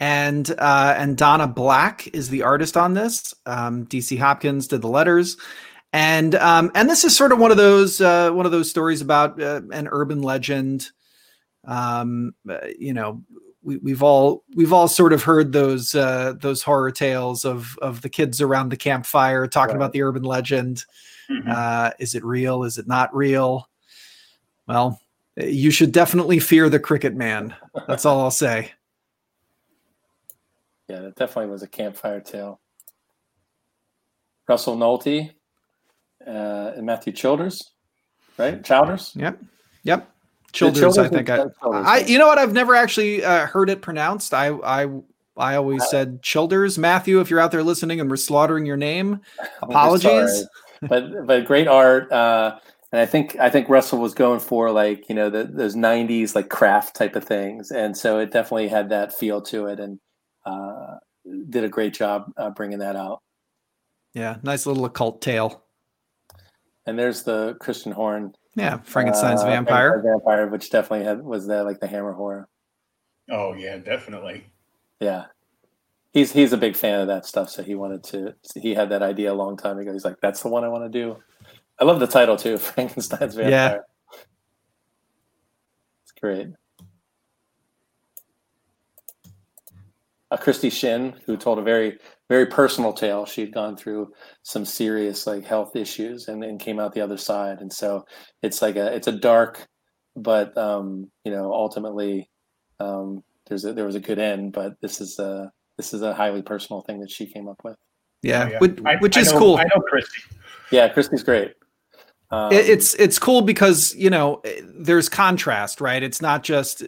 [0.00, 3.34] and uh, and Donna Black is the artist on this.
[3.44, 5.36] Um, DC Hopkins did the letters,
[5.92, 9.02] and um, and this is sort of one of those uh, one of those stories
[9.02, 10.90] about uh, an urban legend.
[11.66, 13.22] Um, uh, you know,
[13.62, 18.00] we, we've all we've all sort of heard those uh, those horror tales of of
[18.00, 19.76] the kids around the campfire talking right.
[19.76, 20.84] about the urban legend.
[21.30, 21.50] Mm-hmm.
[21.50, 22.64] Uh, is it real?
[22.64, 23.68] Is it not real?
[24.66, 24.98] Well,
[25.36, 27.54] you should definitely fear the cricket man.
[27.86, 28.72] That's all I'll say.
[30.90, 32.60] Yeah, that definitely was a campfire tale.
[34.48, 35.30] Russell Nolte
[36.26, 37.70] uh, and Matthew Childers,
[38.36, 38.62] right?
[38.64, 39.12] Childers.
[39.14, 39.40] Yep.
[39.84, 40.10] Yep.
[40.50, 41.30] Childers, Childers I think.
[41.30, 42.38] I, Childers, I, you know what?
[42.38, 44.34] I've never actually uh, heard it pronounced.
[44.34, 44.88] I, I,
[45.36, 46.76] I always said Childers.
[46.76, 49.20] Matthew, if you're out there listening and we're slaughtering your name,
[49.62, 50.44] apologies.
[50.82, 52.10] but but great art.
[52.10, 52.58] Uh,
[52.90, 56.34] and I think I think Russell was going for like you know the, those '90s
[56.34, 60.00] like craft type of things, and so it definitely had that feel to it, and
[60.44, 60.96] uh,
[61.48, 63.22] did a great job uh, bringing that out.
[64.14, 65.62] Yeah, nice little occult tale.
[66.86, 68.34] And there's the Christian Horn.
[68.56, 70.02] Yeah, Frankenstein's uh, vampire.
[70.02, 72.48] Vampire, which definitely had was that like the Hammer horror.
[73.30, 74.46] Oh yeah, definitely.
[74.98, 75.26] Yeah,
[76.12, 78.34] he's he's a big fan of that stuff, so he wanted to.
[78.56, 79.92] He had that idea a long time ago.
[79.92, 81.16] He's like, "That's the one I want to do."
[81.78, 83.50] I love the title too, Frankenstein's Vampire.
[83.50, 83.78] Yeah.
[86.02, 86.48] It's great.
[90.30, 93.26] Uh, Christy Shin, who told a very, very personal tale.
[93.26, 94.12] She'd gone through
[94.42, 97.60] some serious like health issues and then came out the other side.
[97.60, 98.04] And so
[98.42, 99.66] it's like a, it's a dark,
[100.14, 102.30] but um, you know, ultimately,
[102.78, 104.52] um, there's a, there was a good end.
[104.52, 107.76] But this is a, this is a highly personal thing that she came up with.
[108.22, 108.58] Yeah, oh, yeah.
[108.58, 109.56] which, which I, is I know, cool.
[109.56, 110.20] I know Christy.
[110.70, 111.54] Yeah, Christy's great.
[112.32, 114.40] Um, it's it's cool because you know
[114.78, 116.00] there's contrast, right?
[116.00, 116.84] It's not just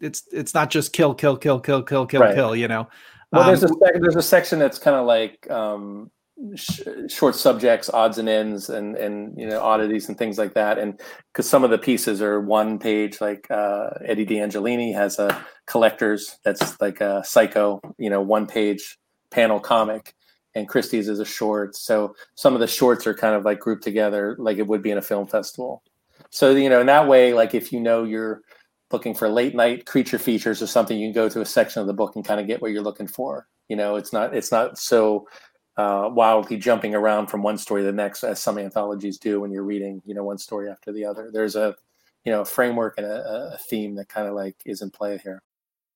[0.00, 2.34] it's it's not just kill, kill, kill, kill, kill, kill, right.
[2.34, 2.56] kill.
[2.56, 2.88] You know.
[3.32, 6.10] Well, there's um, a there's a section that's kind of like um,
[6.54, 10.78] sh- short subjects, odds and ends, and and you know oddities and things like that.
[10.78, 11.00] And
[11.32, 16.38] because some of the pieces are one page, like uh, Eddie D'Angelini has a collector's
[16.44, 18.98] that's like a psycho, you know, one page
[19.30, 20.14] panel comic,
[20.54, 21.76] and Christie's is a short.
[21.76, 24.90] So some of the shorts are kind of like grouped together, like it would be
[24.90, 25.82] in a film festival.
[26.30, 28.42] So you know, in that way, like if you know you're
[28.92, 31.86] looking for late night creature features or something, you can go to a section of
[31.86, 33.46] the book and kind of get what you're looking for.
[33.68, 35.28] You know, it's not it's not so
[35.76, 39.50] uh, wildly jumping around from one story to the next, as some anthologies do when
[39.50, 41.30] you're reading, you know, one story after the other.
[41.32, 41.74] There's a,
[42.24, 45.42] you know, framework and a, a theme that kind of like is in play here.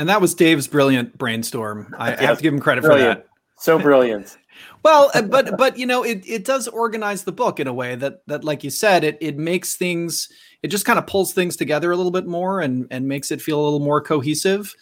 [0.00, 1.94] And that was Dave's brilliant brainstorm.
[1.98, 3.18] I Yes, have to give him credit brilliant.
[3.20, 3.62] for that.
[3.62, 4.36] So brilliant.
[4.82, 7.94] Well, uh, but but you know, it it does organize the book in a way
[7.96, 10.28] that that, like you said, it it makes things.
[10.62, 13.40] It just kind of pulls things together a little bit more and and makes it
[13.40, 14.74] feel a little more cohesive.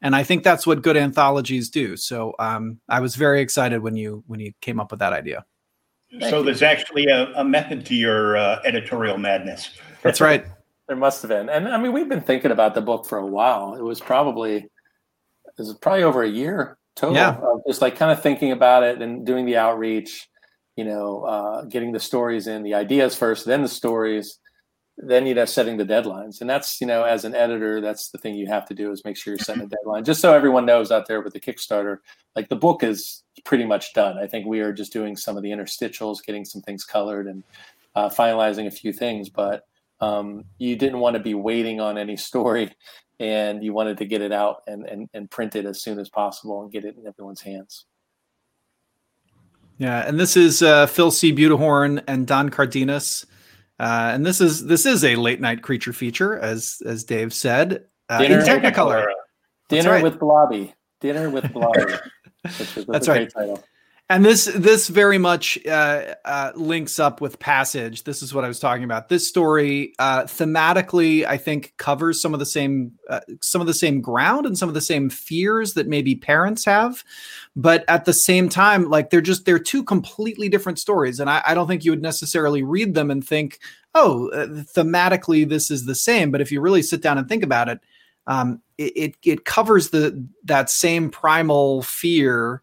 [0.00, 1.96] And I think that's what good anthologies do.
[1.98, 5.44] So um, I was very excited when you when you came up with that idea.
[6.28, 9.70] so there's actually a, a method to your uh, editorial madness.
[10.02, 10.46] That's right.
[10.90, 11.48] There must have been.
[11.48, 13.76] And I mean, we've been thinking about the book for a while.
[13.76, 14.70] It was probably, it
[15.56, 17.14] was probably over a year total.
[17.14, 17.36] Yeah.
[17.36, 20.28] Of just like kind of thinking about it and doing the outreach,
[20.74, 24.40] you know, uh, getting the stories in, the ideas first, then the stories,
[24.96, 26.40] then, you know, setting the deadlines.
[26.40, 29.04] And that's, you know, as an editor, that's the thing you have to do is
[29.04, 30.02] make sure you're setting a deadline.
[30.02, 31.98] Just so everyone knows out there with the Kickstarter,
[32.34, 34.18] like the book is pretty much done.
[34.18, 37.44] I think we are just doing some of the interstitials, getting some things colored and
[37.94, 39.28] uh, finalizing a few things.
[39.28, 39.68] But
[40.00, 42.72] um, you didn't want to be waiting on any story
[43.18, 46.08] and you wanted to get it out and, and, and print it as soon as
[46.08, 47.84] possible and get it in everyone's hands.
[49.76, 51.32] Yeah, and this is uh, Phil C.
[51.32, 53.24] Butehorn and Don Cardenas,
[53.78, 57.86] uh, and this is this is a late night creature feature, as as Dave said,
[58.10, 59.06] uh, in Dinner- Technicolor.
[59.06, 60.02] That's Dinner right.
[60.02, 60.74] with Blobby.
[61.00, 61.94] Dinner with Blobby.
[62.42, 63.18] which is That's a right.
[63.20, 63.64] great title.
[64.10, 68.02] And this this very much uh, uh, links up with Passage.
[68.02, 69.08] This is what I was talking about.
[69.08, 73.72] This story uh, thematically, I think, covers some of the same uh, some of the
[73.72, 77.04] same ground and some of the same fears that maybe parents have,
[77.54, 81.20] but at the same time, like they're just they're two completely different stories.
[81.20, 83.60] And I, I don't think you would necessarily read them and think,
[83.94, 86.32] oh, uh, thematically this is the same.
[86.32, 87.78] But if you really sit down and think about it,
[88.26, 92.60] um, it, it it covers the that same primal fear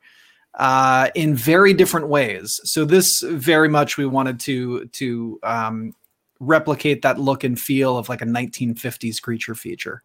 [0.57, 2.59] uh, in very different ways.
[2.63, 5.93] So this very much we wanted to to um,
[6.39, 10.03] replicate that look and feel of like a 1950s creature feature.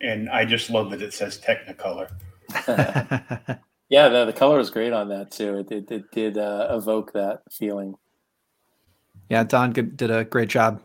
[0.00, 2.10] And I just love that it says Technicolor.
[3.88, 5.58] Yeah, the, the color is great on that too.
[5.58, 7.94] It, it, it did uh, evoke that feeling.
[9.28, 10.82] yeah, Don did a great job.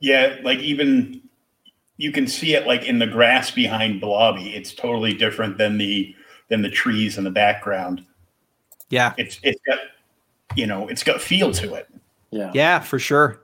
[0.00, 1.20] Yeah, like even
[1.96, 4.54] you can see it like in the grass behind Blobby.
[4.54, 6.14] It's totally different than the
[6.48, 8.04] than the trees in the background.
[8.90, 9.78] Yeah, It's it's got
[10.56, 11.88] you know it's got feel to it.
[12.30, 12.50] Yeah.
[12.54, 13.42] yeah, for sure.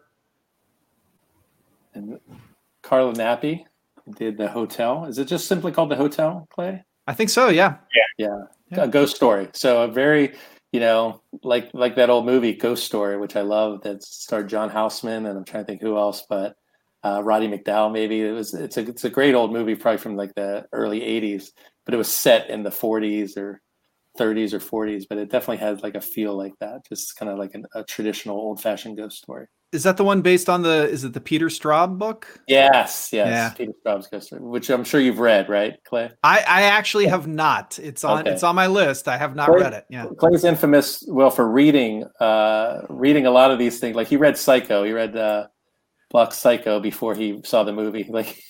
[1.95, 2.19] And
[2.83, 3.65] Carla Nappi
[4.17, 5.07] did the hotel.
[5.07, 6.85] Is it just simply called the hotel, Clay?
[7.07, 7.49] I think so.
[7.49, 7.77] Yeah,
[8.19, 8.43] Yeah.
[8.73, 9.49] A ghost story.
[9.53, 10.35] So a very,
[10.73, 14.69] you know, like like that old movie Ghost Story, which I love that starred John
[14.69, 16.57] Houseman and I'm trying to think who else, but
[17.05, 18.23] uh, Roddy McDowall maybe.
[18.23, 21.53] It was it's a it's a great old movie, probably from like the early 80s,
[21.85, 23.61] but it was set in the 40s or
[24.19, 27.39] 30s or 40s, but it definitely had like a feel like that, just kind of
[27.39, 29.47] like an, a traditional old fashioned ghost story.
[29.73, 30.89] is that the one based on the?
[30.89, 32.27] Is it the Peter Straub book?
[32.47, 33.27] Yes, yes.
[33.29, 33.49] Yeah.
[33.51, 36.11] Peter Straub's ghost story, which I'm sure you've read, right, Clay?
[36.23, 37.79] I I actually have not.
[37.83, 38.31] It's on Okay.
[38.31, 39.09] it's on my list.
[39.09, 39.85] I have not Clay- read it.
[39.91, 40.07] Yeah.
[40.17, 43.97] Clay's infamous, well, for reading, uh, reading a lot of these things.
[43.97, 45.49] Like he read Psycho, he read uh,
[46.11, 48.05] Bloch's Psycho before he saw the movie.
[48.09, 48.41] Like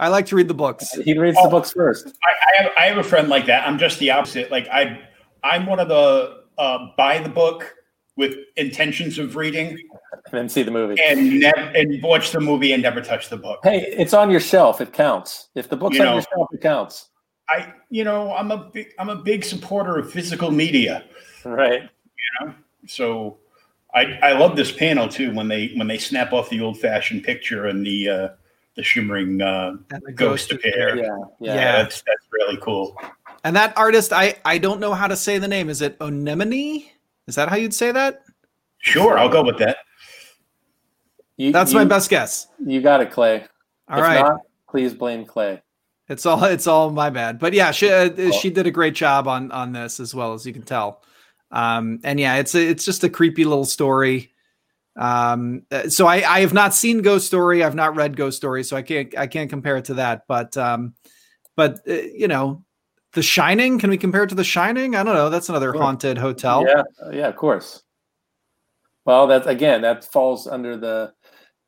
[0.00, 0.90] I like to read the books.
[0.92, 1.44] he reads Oh.
[1.44, 2.08] the books first.
[2.08, 3.66] I, I have I have a friend like that.
[3.66, 4.50] I'm just the opposite.
[4.50, 5.00] Like I
[5.42, 7.74] I'm one of the uh, buy the book
[8.16, 9.78] with intentions of reading and
[10.32, 13.60] then see the movie and never and watch the movie and never touch the book.
[13.64, 14.80] Hey, it's on your shelf.
[14.80, 15.48] It counts.
[15.54, 17.10] If the book's You on know- your shelf, it counts.
[17.50, 21.04] I, you know, I'm a big, I'm a big supporter of physical media.
[21.44, 21.90] Right.
[22.86, 23.38] So
[23.94, 27.22] I, I love this panel too when they when they snap off the old fashioned
[27.22, 28.28] picture and the uh,
[28.76, 30.96] the shimmering uh, And the ghost ghost is appear.
[30.96, 31.16] Yeah.
[31.40, 31.82] Yeah, Yeah.
[31.82, 32.96] that's that's really cool.
[33.44, 35.68] And that artist, I I don't know how to say the name.
[35.70, 36.86] Is it Onemone?
[37.26, 38.22] Is that how you'd say that?
[38.78, 39.78] Sure, I'll go with that.
[41.36, 42.48] You, That's you, my best guess.
[42.64, 43.46] You got it, Clay.
[43.88, 44.20] All if right.
[44.20, 45.62] not, please blame Clay.
[46.08, 47.38] It's all it's all my bad.
[47.38, 50.46] But yeah, she uh, she did a great job on on this as well as
[50.46, 51.02] you can tell.
[51.50, 54.32] Um and yeah, it's a, it's just a creepy little story.
[54.96, 58.62] Um uh, so I I have not seen Ghost Story, I've not read Ghost Story,
[58.64, 60.94] so I can't I can't compare it to that, but um
[61.56, 62.64] but uh, you know,
[63.12, 64.94] The Shining, can we compare it to The Shining?
[64.94, 66.64] I don't know, that's another haunted hotel.
[66.66, 67.82] Yeah, uh, yeah, of course.
[69.04, 71.12] Well, that's again that falls under the,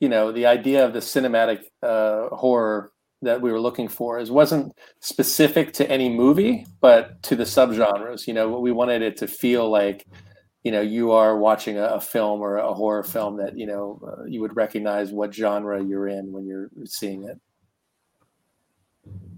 [0.01, 4.31] you know, the idea of the cinematic uh, horror that we were looking for is
[4.31, 8.27] wasn't specific to any movie, but to the subgenres.
[8.27, 10.07] You know, we wanted it to feel like,
[10.67, 14.01] you know, you are watching a, a film or a horror film that you know
[14.05, 17.39] uh, you would recognize what genre you're in when you're seeing it.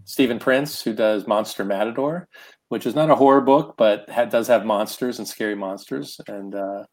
[0.04, 2.28] Stephen Prince, who does Monster Matador,
[2.68, 6.54] which is not a horror book, but ha- does have monsters and scary monsters, and
[6.54, 6.84] uh,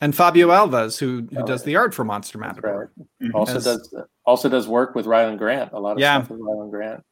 [0.00, 2.92] And Fabio Alves, who who Oh, does the art for Monster Matador.
[3.20, 3.34] Mhm.
[3.34, 5.72] also As- does also does work with Ryland Grant.
[5.72, 6.18] A lot of Yeah.
[6.18, 7.02] stuff with Ryland Grant.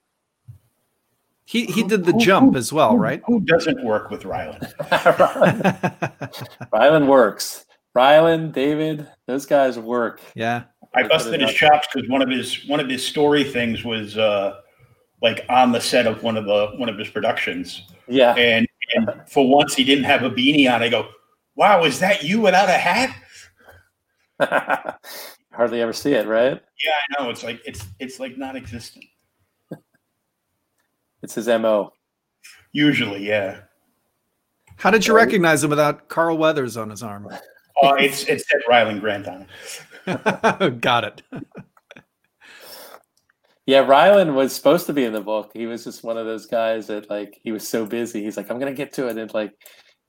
[1.51, 3.21] He he did the jump as well, right?
[3.27, 4.61] Who doesn't work with Rylan?
[6.73, 7.67] Rylan works.
[7.97, 10.21] Rylan, David, those guys work.
[10.37, 10.63] yeah.
[10.95, 14.61] I busted his chops because one of his one of his story things was uh,
[15.23, 19.11] like on the set of one of the one of his productions, Yeah, and and
[19.29, 20.85] for once he didn't have a beanie on.
[20.85, 21.09] I go,
[21.57, 23.17] "Wow, is that you without a hat?"
[25.53, 26.63] hardly ever see it, right?
[26.85, 27.31] Yeah, I know.
[27.31, 29.05] It's like it's it's like non-existent.
[31.23, 31.93] It's his mo.
[32.73, 33.61] Usually, yeah.
[34.77, 37.29] How did you recognize him without Carl Weathers on his arm?
[37.83, 39.47] Oh, it's it's said Ryland Grant on
[40.07, 40.81] it.
[40.81, 41.23] Got it.
[43.67, 45.51] Yeah, Ryland was supposed to be in the book.
[45.55, 48.23] He was just one of those guys that like he was so busy.
[48.23, 49.53] He's like, I'm gonna get to it, and like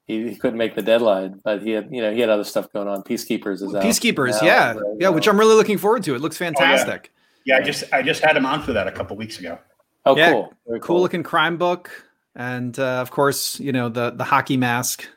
[0.05, 1.39] he, he couldn't make the deadline.
[1.43, 3.03] But he had, you know, he had other stuff going on.
[3.03, 6.15] Peacekeepers is out Peacekeepers, now, yeah, so, yeah, which I'm really looking forward to.
[6.15, 7.11] It looks oh, fantastic.
[7.45, 9.59] Yeah, I just I just had him on for that a couple weeks ago.
[10.05, 10.53] Oh, Yeah, cool.
[10.67, 11.91] Very Cool looking crime book,
[12.35, 15.07] and uh, of course, you know the the hockey mask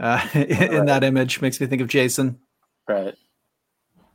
[0.00, 2.38] uh, in that image makes me think of Jason.
[2.88, 3.14] Right.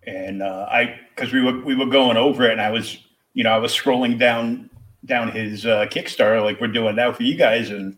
[0.08, 2.98] and uh, I because we were we were going over it, and I was
[3.34, 4.70] you know I was scrolling down
[5.06, 7.98] down his uh, Kickstarter like we're doing now for you guys, and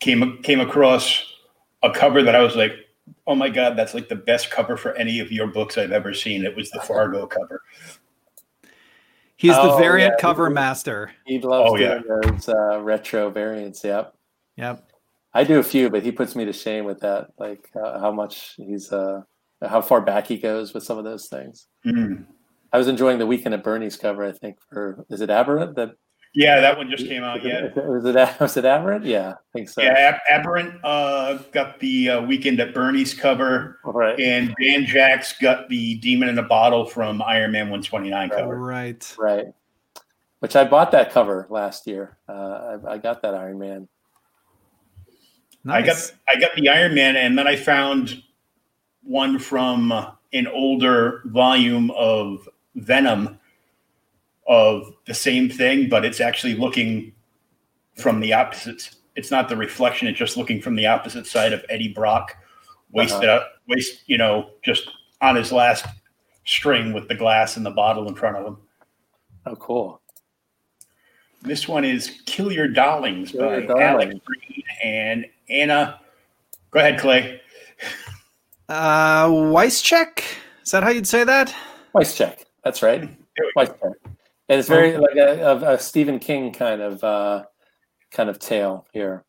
[0.00, 1.24] came came across
[1.82, 2.72] a cover that I was like,
[3.26, 6.14] oh my god, that's like the best cover for any of your books I've ever
[6.14, 6.44] seen.
[6.44, 7.62] It was the Fargo cover.
[9.42, 11.10] He's the Oh, variant yeah, cover he- master.
[11.26, 11.98] He loves Oh, yeah.
[11.98, 13.82] doing those uh, retro variants.
[13.82, 14.14] Yep.
[14.56, 14.88] Yep.
[15.34, 17.30] I do a few, but he puts me to shame with that.
[17.38, 19.22] Like uh, how much he's, uh,
[19.60, 21.66] how far back he goes with some of those things.
[21.84, 22.24] Mm.
[22.72, 24.24] I was enjoying the Weekend at Bernie's cover.
[24.24, 25.90] I think for is it Aberrant that
[26.34, 27.44] Yeah, that one just came out.
[27.44, 29.04] Yeah, was it was it Aberrant?
[29.04, 29.82] Yeah, I think so.
[29.82, 30.18] yeah.
[30.30, 34.18] Aberrant uh, got the uh, Weekend at Bernie's cover, Right.
[34.18, 38.56] and Dan Jacks got the Demon in a Bottle from Iron Man 129 cover.
[38.58, 39.14] Right.
[39.18, 39.46] Right.
[40.38, 42.16] Which I bought that cover last year.
[42.28, 43.88] Uh, I, I got that Iron Man.
[45.64, 45.82] Nice.
[45.82, 48.22] I got I got the Iron Man, and then I found
[49.02, 49.92] one from
[50.32, 53.38] an older volume of Venom
[54.46, 57.12] of the same thing, but it's actually looking
[57.96, 58.90] from the opposite.
[59.16, 62.36] It's not the reflection; it's just looking from the opposite side of Eddie Brock,
[62.90, 63.40] wasted Uh-huh.
[63.40, 64.88] out, waste you know, just
[65.20, 65.86] on his last
[66.44, 68.56] string with the glass and the bottle in front of him.
[69.46, 70.00] Oh, cool.
[71.42, 73.82] This one is "Kill Your Darlings" Kill by Your Darlings.
[74.14, 76.00] Alex Green and Anna.
[76.70, 77.40] Go ahead, Clay.
[78.68, 80.24] Uh, Weiss-Check?
[80.64, 81.54] Is that how you'd say that?
[81.92, 82.46] Weiss check.
[82.64, 83.00] That's right.
[83.00, 84.11] There Weiss check.
[84.52, 87.44] And it's very like a, a, a Stephen King kind of uh,
[88.10, 89.24] kind of tale here.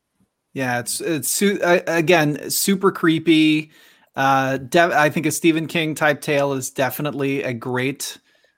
[0.52, 3.72] Yeah, it's it's uh, again super creepy.
[4.18, 8.18] Uh, de- I think a Stephen King type tale is definitely a great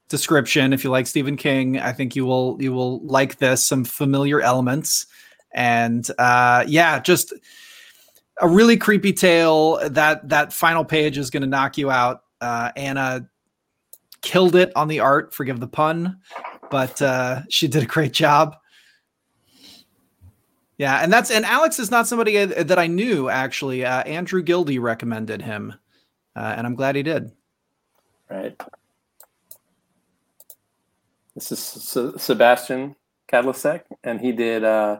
[0.09, 0.73] description.
[0.73, 3.63] If you like Stephen King, I think you will you will like this.
[3.63, 5.05] Some familiar elements,
[5.53, 7.31] and uh, yeah, just
[8.41, 9.87] a really creepy tale.
[9.87, 12.23] That that final page is going to knock you out.
[12.41, 13.29] Uh, Anna
[14.25, 15.33] killed it on the art.
[15.33, 16.17] Forgive the pun,
[16.69, 18.55] but uh, she did a great job.
[20.77, 23.85] Yeah, and that's and Alex is not somebody uh, that I knew actually.
[23.85, 25.73] Uh, Andrew Gildy recommended him,
[26.35, 27.31] uh, and I'm glad he did.
[28.29, 28.59] Right.
[31.33, 31.59] This is
[31.97, 32.95] S- Sebastian
[33.31, 34.99] Kadlecik, and he did uh,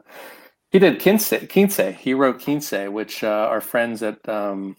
[0.71, 1.33] he did Quince.
[1.51, 1.77] Quince.
[1.97, 4.77] He wrote Quince, which uh, our friends at um,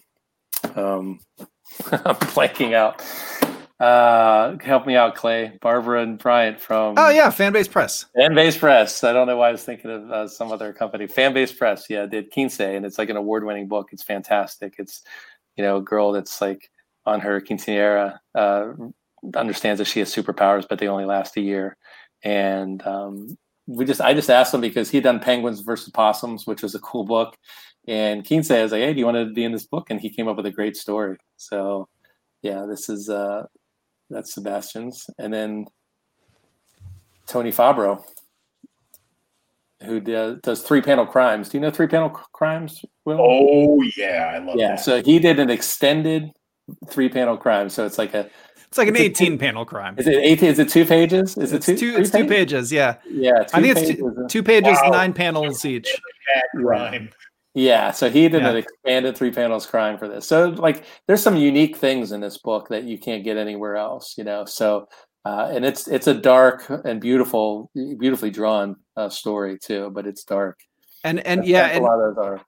[0.75, 1.19] um,
[1.91, 3.03] I'm blanking out.
[3.79, 6.95] Uh, help me out, Clay, Barbra, and Bryant from.
[6.97, 8.05] Oh yeah, Fanbase Press.
[8.17, 9.03] Fanbase Press.
[9.03, 11.05] I don't know why I was thinking of uh, some other company.
[11.05, 11.85] Fanbase Press.
[11.87, 13.89] Yeah, did Quince, and it's like an award-winning book.
[13.91, 14.75] It's fantastic.
[14.79, 15.03] It's
[15.57, 16.71] you know a girl that's like
[17.05, 18.73] on her quinceanera uh,
[19.35, 21.77] understands that she has superpowers, but they only last a year.
[22.23, 26.63] And um, we just I just asked him because he'd done Penguins versus Possums, which
[26.63, 27.37] was a cool book.
[27.87, 30.09] And Kinsey was like, "Hey, do you want to be in this book?" And he
[30.09, 31.17] came up with a great story.
[31.37, 31.87] So
[32.41, 33.45] yeah, this is uh,
[34.09, 35.65] that's Sebastian's, and then
[37.27, 38.03] Tony Fabro,
[39.83, 41.49] who does, does three panel crimes.
[41.49, 42.83] Do you know three panel crimes?
[43.05, 43.19] Will?
[43.21, 44.69] Oh yeah, I love yeah.
[44.75, 44.79] that.
[44.79, 46.29] So he did an extended
[46.89, 47.69] three panel crime.
[47.69, 48.29] So it's like a
[48.67, 49.95] It's like an It's 18 two- panel crime.
[49.97, 50.49] is it eighteen?
[50.49, 51.37] Is it two pages?
[51.37, 51.79] Is It's it two?
[51.79, 52.71] two, three it's two pages.
[52.71, 54.25] Yeah, Yeah, I two think it's two, pages.
[54.31, 54.89] two pages, Wow.
[54.91, 55.89] nine panels each.
[56.55, 57.09] Crime.
[57.53, 58.49] Yeah, so he did Yeah.
[58.51, 60.27] an expanded three panels crime for this.
[60.27, 64.15] So like there's some unique things in this book that you can't get anywhere else,
[64.17, 64.45] you know.
[64.45, 64.87] So
[65.25, 70.23] uh, and it's it's a dark and beautiful, beautifully drawn uh, story too, but it's
[70.23, 70.59] dark.
[71.03, 72.41] And and That's- yeah, and a lot of those are.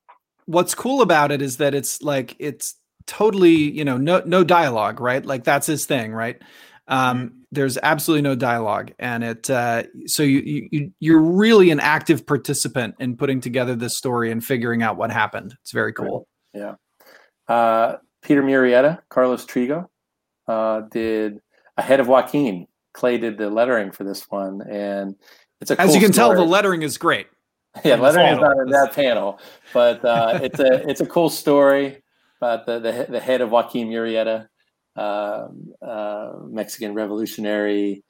[0.45, 2.75] what's cool about it is that it's like it's
[3.07, 6.39] totally you know no no dialogue right like that's his thing right
[6.87, 12.25] um there's absolutely no dialogue and it uh so you you you're really an active
[12.25, 15.55] participant in putting together this story and figuring out what happened.
[15.61, 16.27] It's very cool.
[16.53, 16.75] Yeah.
[17.47, 19.87] Uh, Peter Murrieta, Carlos Trigo
[20.47, 21.39] uh, did
[21.77, 22.67] Ahead of Joaquin.
[22.93, 25.15] Clay did the lettering for this one, and
[25.61, 27.27] it's a as cool you can tell the lettering is great.
[27.85, 29.39] Yeah, on lettering is not in that panel,
[29.73, 32.01] but uh, it's a it's a cool story
[32.41, 34.48] about the the, the head of Joaquin Murrieta,
[36.49, 38.03] Mexican revolutionary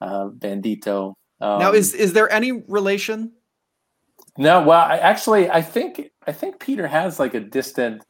[0.00, 1.14] uh, bandito.
[1.40, 3.32] Um, now is is there any relation
[4.36, 8.04] no, well, I actually I think I think Peter has like a distant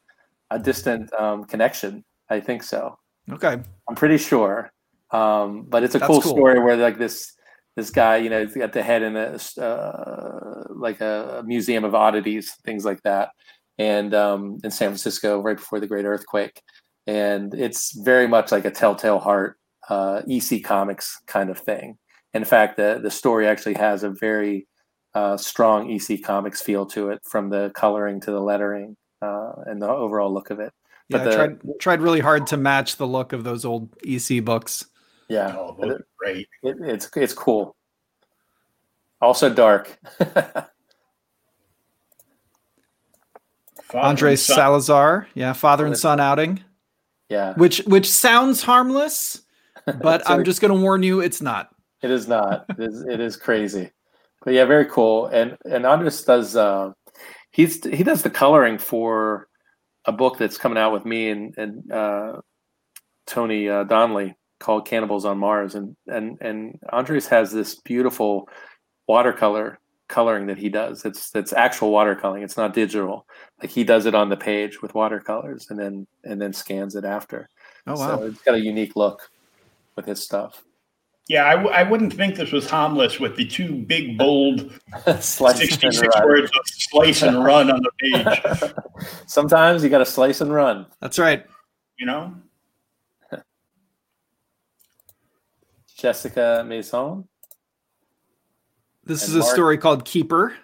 [0.51, 2.05] a distant um, connection.
[2.31, 2.99] I think so.
[3.31, 3.59] okay
[3.89, 4.73] I'm pretty sure.
[5.11, 6.33] Um, but it's a cool, cool.
[6.33, 7.35] story where like this
[7.77, 11.95] this guy, you know, he's got the head in a uh, like a museum of
[11.95, 13.31] oddities, things like that,
[13.79, 16.63] and um, in San Francisco right before the great earthquake,
[17.07, 21.99] and it's very much like a Telltale Heart uh, EC Comics kind of thing.
[22.33, 24.67] In fact, the the story actually has a very
[25.15, 29.81] uh, strong EC Comics feel to it, from the coloring to the lettering uh, and
[29.81, 30.73] the overall look of it.
[31.09, 33.89] yeah But i the- tried tried really hard to match the look of those old
[34.05, 34.87] ec books
[35.29, 36.49] Yeah, Oh, those it- are great.
[36.63, 37.77] It, it's it's cool.
[39.21, 39.97] Also dark.
[43.85, 46.65] Father andre and salazar yeah father and son outing
[47.29, 49.43] yeah, which which sounds harmless
[50.03, 52.67] but i'm just going to warn you it's not it is not.
[52.79, 53.91] It is it is crazy.
[54.45, 55.27] But yeah, very cool.
[55.27, 56.93] And and Andres does uh
[57.51, 59.49] he's he does the coloring for
[60.05, 62.41] a book that's coming out with me and and uh
[63.27, 68.49] Tony uh, Donnelly called Cannibals on Mars and and and Andres has this beautiful
[69.09, 71.05] watercolor coloring that he does.
[71.05, 72.45] It's it's actual watercoloring.
[72.45, 73.27] It's not digital.
[73.61, 77.05] Like he does it on the page with watercolors and then and then scans it
[77.05, 77.49] after.
[77.87, 79.31] oh wow So it's got a unique look
[79.97, 80.63] with his stuff.
[81.27, 84.79] Yeah, I, w- I wouldn't think this was harmless with the two big, bold,
[85.21, 86.27] Slice and 66 run.
[86.27, 88.73] words of slice and run on the page.
[89.27, 90.85] Sometimes you got to slice and run.
[91.01, 91.47] that's right
[91.99, 92.35] You know?
[95.97, 97.27] Jessica Maison.
[99.07, 100.55] This And is a Mark- story called keeper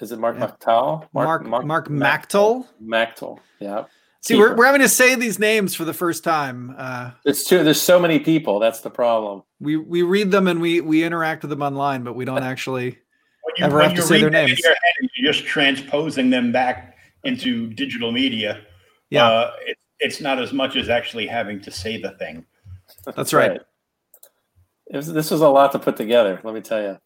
[0.00, 0.48] Is it Mark Yeah.
[0.48, 1.08] Mactal?
[1.12, 2.66] mark mark, Machtel.
[2.82, 3.38] Mactal.
[3.60, 3.84] Yeah.
[4.22, 7.62] see we're, we're having to say these names for the first time uh There's two.
[7.62, 8.58] There's so many people.
[8.58, 9.42] That's the problem.
[9.60, 12.90] we we read them and we we interact with them online but we don't actually
[13.42, 14.58] When you, Ever when have to say their names.
[14.58, 18.60] your head you're just transposing them back into digital media,
[19.10, 19.26] Yeah.
[19.26, 22.44] uh, it, it's not as much as actually having to say the thing.
[23.16, 23.60] that's right
[24.88, 26.38] It was, this was a lot to put together.
[26.44, 26.98] Let me tell you.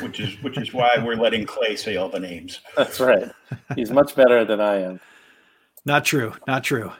[0.00, 2.60] Which is which is why we're letting Clay say all the names.
[2.76, 3.30] That's right.
[3.74, 5.00] He's much better than I am.
[5.86, 6.92] not true not true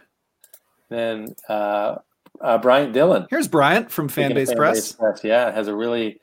[0.89, 1.97] Then uh,
[2.41, 3.27] uh, Bryant Dillon.
[3.29, 6.21] here's bryant from Speaking of fanbase press Press, Yeah, it has a really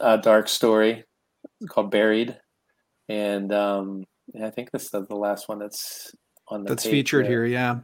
[0.00, 1.04] uh, dark story
[1.68, 2.36] called Buried,
[3.08, 4.04] and um,
[4.34, 6.14] yeah, I think this is the last one that's
[6.48, 7.44] on the that's page featured there.
[7.44, 7.80] here yeah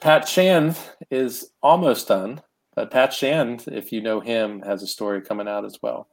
[0.00, 0.76] Pat Shand
[1.10, 2.40] is almost done,
[2.74, 6.06] but Pat Shand, if you know him, has a story coming out as well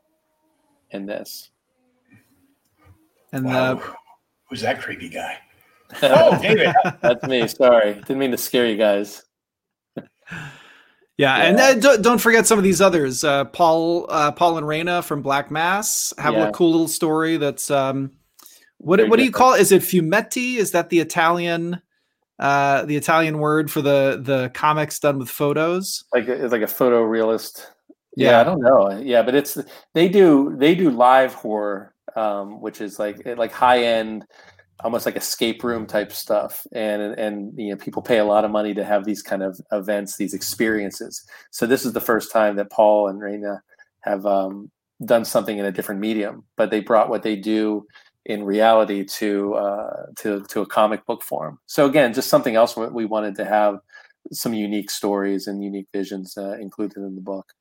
[0.92, 1.50] in this.
[3.34, 3.74] And Wow.
[3.78, 3.94] uh,
[4.50, 5.38] Who's that creepy guy?
[6.04, 6.74] Oh, David.
[7.02, 7.48] That's me.
[7.48, 9.24] Sorry, didn't mean to scare you guys.
[11.18, 13.24] yeah, and uh, don't, don't forget some of these others.
[13.24, 16.50] Uh, Paul, uh, Paul and Raina from Black Mass have Yeah.
[16.50, 17.38] a cool little story.
[17.38, 18.12] That's um,
[18.78, 19.62] what Very what do you call it?
[19.62, 20.58] Is it fumetti?
[20.58, 21.82] Is that the Italian,
[22.38, 26.04] uh, the Italian word for the the comics done with photos?
[26.14, 27.66] Like it's like a photorealist.
[28.18, 28.32] Yeah.
[28.32, 28.42] Yeah.
[28.42, 28.92] I don't know.
[29.00, 29.58] Yeah, but it's
[29.94, 34.26] they do they do live horror, um, which is like like high end,
[34.82, 38.52] almost like escape room type stuff, and and you know people pay a lot of
[38.52, 41.26] money to have these kind of events, these experiences.
[41.52, 43.62] So this is the first time that Paul and Reina
[44.02, 44.72] have um,
[45.06, 47.86] done something in a different medium, but they brought what they do
[48.26, 51.60] in reality to uh, to to a comic book form.
[51.68, 53.80] So again, just something else we we wanted to have
[54.34, 57.54] some unique stories and unique visions uh, included in the book.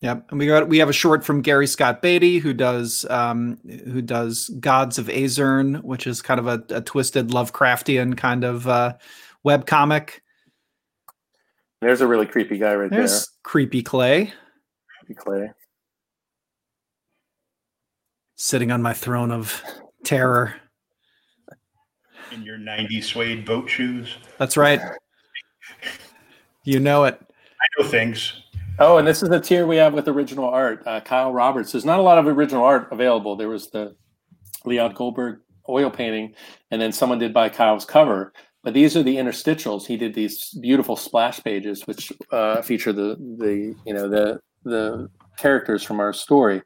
[0.00, 3.58] Yep, and we got we have a short from Gary Scott Beatty who does um,
[3.64, 8.68] who does Gods of Azern, which is kind of a, a twisted Lovecraftian kind of
[8.68, 8.94] uh,
[9.42, 10.22] web comic.
[11.80, 13.00] There's a really creepy guy right there.
[13.00, 14.32] There's creepy Clay.
[15.00, 15.50] Creepy Clay.
[18.38, 19.62] sitting on my throne of
[20.04, 20.54] terror.
[22.32, 24.16] In your 90s suede boat shoes.
[24.38, 24.80] That's right.
[26.64, 27.18] You know it.
[27.20, 28.44] I know things.
[28.80, 30.86] Oh, and this is the tier we have with original art.
[30.86, 31.72] Uh, Kyle Roberts.
[31.72, 33.34] There's not a lot of original art available.
[33.34, 33.96] There was the
[34.64, 36.34] Leon Goldberg oil painting,
[36.70, 38.32] and then someone did buy Kyle's cover.
[38.62, 39.86] But these are the interstitials.
[39.86, 45.10] He did these beautiful splash pages, which uh, feature the the you know the the
[45.36, 46.62] characters from our story.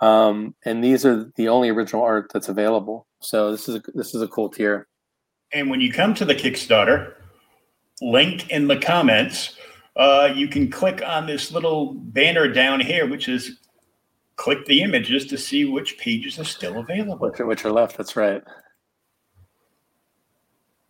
[0.00, 3.06] Um, and these are the only original art that's available.
[3.20, 4.88] So this is a, this is a cool tier.
[5.52, 7.14] And when you come to the Kickstarter,
[8.00, 9.54] link in the comments,
[9.96, 13.58] uh, you can click on this little banner down here, which is
[14.36, 17.28] click the images to see which pages are still available.
[17.28, 17.96] which are, which are left.
[17.96, 18.42] That's right.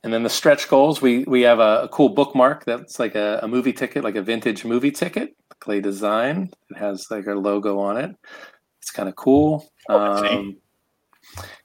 [0.05, 3.39] And then the stretch goals, we we have a, a cool bookmark that's like a,
[3.43, 6.51] a movie ticket, like a vintage movie ticket, clay design.
[6.71, 8.17] It has like our logo on it.
[8.81, 9.71] It's kind of cool.
[9.89, 10.27] Oh.
[10.27, 10.57] Um,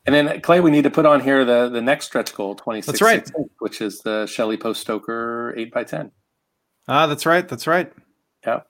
[0.05, 2.81] and then Clay, we need to put on here the the next stretch goal, twenty
[2.81, 3.31] six, That's right.
[3.59, 6.11] which is the Shelley Post Stoker eight by ten.
[6.87, 7.47] Ah, that's right.
[7.47, 7.91] That's right.
[8.45, 8.61] Yeah.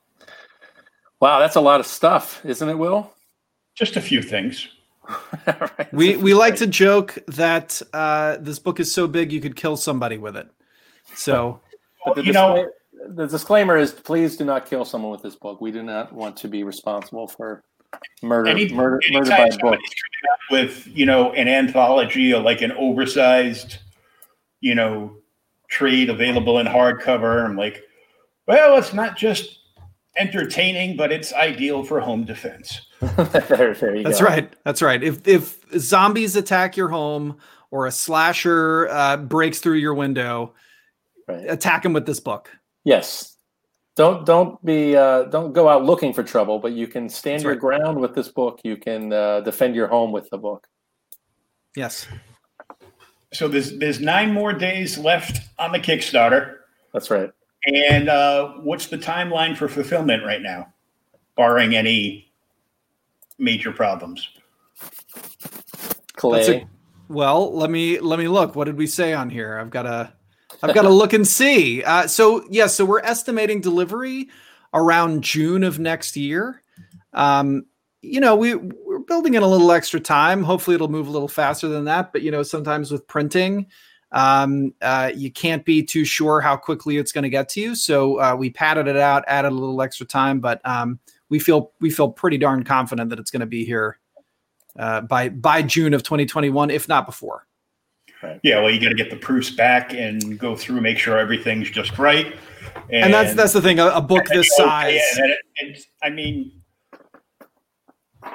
[1.19, 3.11] Wow, that's a lot of stuff, isn't it, Will?
[3.75, 4.67] Just a few things.
[5.47, 5.93] Right.
[5.93, 9.77] We we like to joke that uh, this book is so big you could kill
[9.77, 10.49] somebody with it.
[11.15, 11.61] So
[12.03, 12.69] But the, you know,
[13.07, 15.61] the disclaimer is please do not kill someone with this book.
[15.61, 17.63] We do not want to be responsible for
[18.21, 19.59] murder, any, murder, murder anytime by book.
[19.61, 23.77] somebody's coming up with, you know, an anthology or like an oversized,
[24.59, 25.15] you know,
[25.69, 27.83] trade available in hardcover, I'm like,
[28.47, 29.59] well, it's not just
[30.17, 32.81] entertaining, but it's ideal for home defense.
[32.99, 34.25] there, there you That's go.
[34.25, 34.51] right.
[34.63, 35.03] That's right.
[35.03, 37.37] If if zombies attack your home
[37.69, 40.53] or a slasher uh, breaks through your window,
[41.27, 41.43] Right.
[41.49, 42.49] attack them with this book.
[42.85, 43.35] Yes.
[43.97, 47.43] Don't don't be uh, don't go out looking for trouble, but you can stand That's
[47.43, 47.81] your right.
[47.81, 48.61] ground with this book.
[48.63, 50.67] You can uh, defend your home with the book.
[51.75, 52.07] Yes.
[53.33, 56.59] So there's there's nine more days left on the Kickstarter.
[56.93, 57.29] That's right.
[57.67, 60.73] And uh, what's the timeline for fulfillment right now,
[61.35, 62.31] barring any
[63.37, 64.27] major problems?
[66.13, 66.61] Clay.
[66.61, 66.67] A-
[67.09, 68.55] Well, let me let me look.
[68.55, 69.59] What did we say on here?
[69.59, 70.13] I've got to
[70.63, 71.83] I've got to look and see.
[71.83, 74.29] Uh, so yeah, so we're estimating delivery
[74.73, 76.61] around June of next year.
[77.13, 77.65] Um,
[78.01, 80.41] you know, we we're building in a little extra time.
[80.43, 82.13] Hopefully, it'll move a little faster than that.
[82.13, 83.67] But you know, sometimes with printing,
[84.11, 87.75] um, uh, you can't be too sure how quickly it's going to get to you.
[87.75, 90.99] So uh, we padded it out, added a little extra time, but um,
[91.29, 93.99] we feel we feel pretty darn confident that it's going to be here
[94.79, 97.45] uh, by by June of 2021, if not before.
[98.41, 101.69] Yeah, well, you got to get the proofs back and go through, make sure everything's
[101.69, 102.35] just right.
[102.89, 103.79] And, that's that's the thing.
[103.79, 106.51] A, a book this Okay, size, and it- I mean,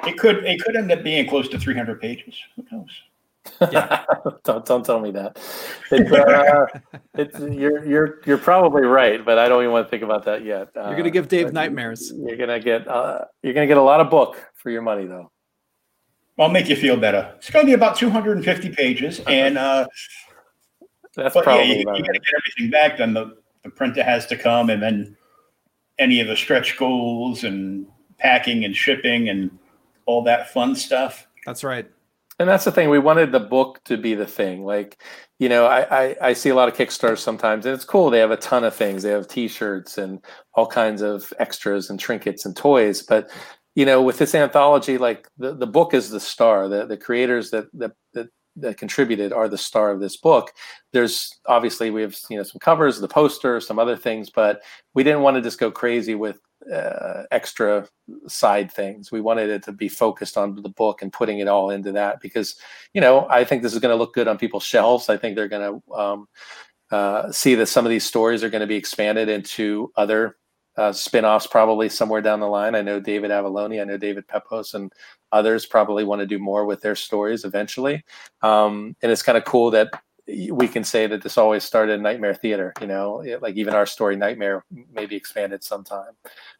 [0.05, 2.35] it could it could end up being close to 300 pages.
[2.55, 2.89] Who knows?
[4.43, 5.37] don't don't tell me that.
[5.91, 6.65] It's, uh,
[7.15, 10.45] it's you're you're you're probably right, but I don't even want to think about that
[10.45, 10.69] yet.
[10.75, 12.11] Uh, you're going to give Dave nightmares.
[12.15, 15.31] You're gonna get uh, you're gonna get a lot of book for your money, though.
[16.39, 17.31] I'll make you feel better.
[17.37, 19.87] It's going to be about 250 pages, and uh,
[21.15, 22.97] That's but yeah, probably you, you got to get everything back.
[22.97, 25.15] Then the, the printer has to come, and then
[25.99, 27.85] any of the stretch goals and
[28.17, 29.51] packing and shipping and
[30.05, 31.27] all that fun stuff.
[31.45, 31.89] That's right.
[32.43, 32.89] And that's the thing.
[32.89, 34.65] We wanted the book to be the thing.
[34.65, 35.01] Like,
[35.39, 38.09] you know, I, I, I see a lot of Kickstarters sometimes, and it's cool.
[38.09, 39.03] They have a ton of things.
[39.03, 40.19] They have T-shirts and
[40.53, 43.01] all kinds of extras and trinkets and toys.
[43.01, 43.31] But
[43.75, 46.67] you know, with this anthology, like the, the book is the star.
[46.67, 48.27] The the creators that that that
[48.57, 50.51] that contributed are the star of this book.
[50.91, 54.61] There's obviously we have you know some covers, the poster, some other things, but
[54.93, 56.41] we didn't want to just go crazy with
[56.71, 57.87] uh, extra
[58.27, 59.11] side things.
[59.11, 62.19] We wanted it to be focused on the book and putting it all into that
[62.21, 62.55] because
[62.93, 65.09] you know I think this is going to look good on people's shelves.
[65.09, 66.27] I think they're going to um,
[66.91, 70.37] uh, see that some of these stories are going to be expanded into other
[70.75, 72.75] uh, spin-offs probably somewhere down the line.
[72.75, 74.91] I know David Avallone, I know David Pepos, and
[75.31, 78.03] others probably want to do more with their stories eventually.
[78.41, 79.91] Um, and it's kind of cool that
[80.27, 82.73] we can say that this always started in Nightmare Theater.
[82.79, 84.63] You know, like even our story Nightmare
[84.93, 86.13] maybe expanded sometime,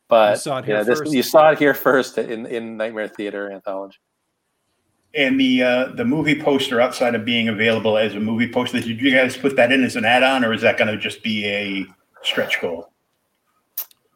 [0.07, 2.77] but you saw it here you, know, this, you saw it here first in in
[2.77, 3.97] Nightmare Theater anthology.
[5.15, 8.99] And the uh, the movie poster outside of being available as a movie poster, did
[8.99, 11.45] you guys put that in as an add-on, or is that going to just be
[11.45, 11.85] a
[12.23, 12.89] stretch goal?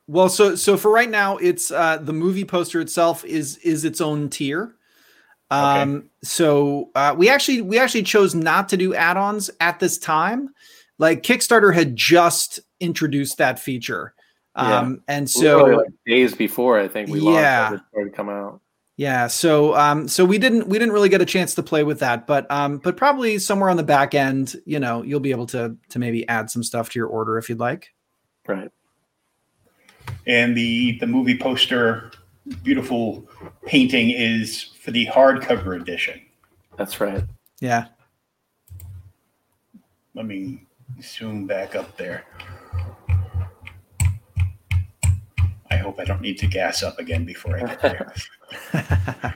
[0.07, 4.01] Well, so so for right now, it's uh, the movie poster itself is is its
[4.01, 4.76] own tier.
[5.49, 6.07] Um, okay.
[6.23, 10.49] so uh, we actually we actually chose not to do add-ons at this time.
[10.97, 14.13] Like Kickstarter had just introduced that feature.
[14.55, 15.15] Um, yeah.
[15.15, 17.69] and so really like days before I think we yeah.
[17.69, 18.61] launched it come out.
[18.97, 21.99] Yeah, so um, so we didn't we didn't really get a chance to play with
[21.99, 25.45] that, but um, but probably somewhere on the back end, you know, you'll be able
[25.47, 27.93] to to maybe add some stuff to your order if you'd like.
[28.47, 28.71] Right
[30.27, 32.11] and the the movie poster
[32.63, 33.27] beautiful
[33.65, 36.21] painting is for the hardcover edition.
[36.77, 37.21] That's right.
[37.59, 37.87] Yeah.
[40.15, 40.65] Let me
[41.01, 42.23] zoom back up there.
[45.69, 48.13] I hope I don't need to gas up again before I get there.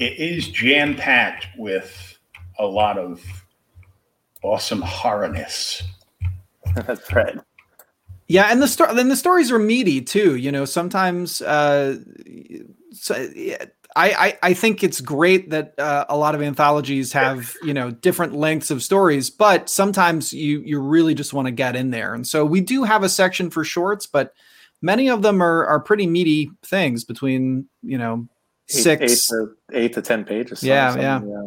[0.00, 2.18] it is jam packed with
[2.58, 3.22] a lot of
[4.42, 5.84] awesome horrorness.
[6.74, 7.38] That's right.
[8.28, 10.36] Yeah, and the story then the stories are meaty too.
[10.36, 11.98] You know, sometimes uh,
[12.92, 13.64] so, yeah,
[13.96, 17.90] I, I, I think it's great that uh, a lot of anthologies have you know
[17.90, 22.14] different lengths of stories, but sometimes you you really just want to get in there,
[22.14, 24.34] and so we do have a section for shorts, but
[24.82, 28.28] many of them are are pretty meaty things between you know
[28.68, 30.62] six eight, eight, to, eight to ten pages.
[30.62, 31.46] Yeah, yeah, yeah.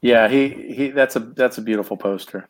[0.00, 0.90] Yeah, he he.
[0.90, 2.48] That's a that's a beautiful poster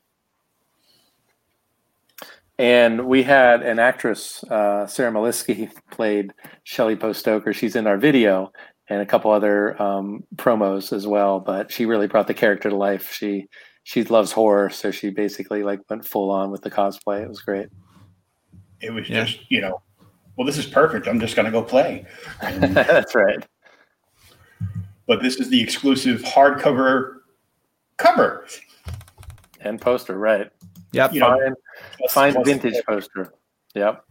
[2.59, 6.33] and we had an actress, uh, Sarah Maliski, played
[6.65, 7.53] Shelley Post Stoker.
[7.53, 8.53] She's in our video
[8.89, 11.39] and a couple other um, promos as well.
[11.39, 13.13] But she really brought the character to life.
[13.13, 13.47] She
[13.85, 17.23] she loves horror, so she basically like went full on with the cosplay.
[17.23, 17.69] It was great.
[18.81, 19.25] It was yeah.
[19.25, 19.81] just you know,
[20.37, 21.07] well, this is perfect.
[21.07, 22.07] I'm just gonna go play.
[22.43, 23.47] And, That's right.
[25.07, 27.21] But this is the exclusive hardcover
[27.97, 28.47] cover
[29.61, 30.51] and poster, right?
[30.93, 31.14] Yep.
[31.14, 31.55] You know,
[32.11, 33.34] find, find vintage poster.
[33.74, 34.05] Yep.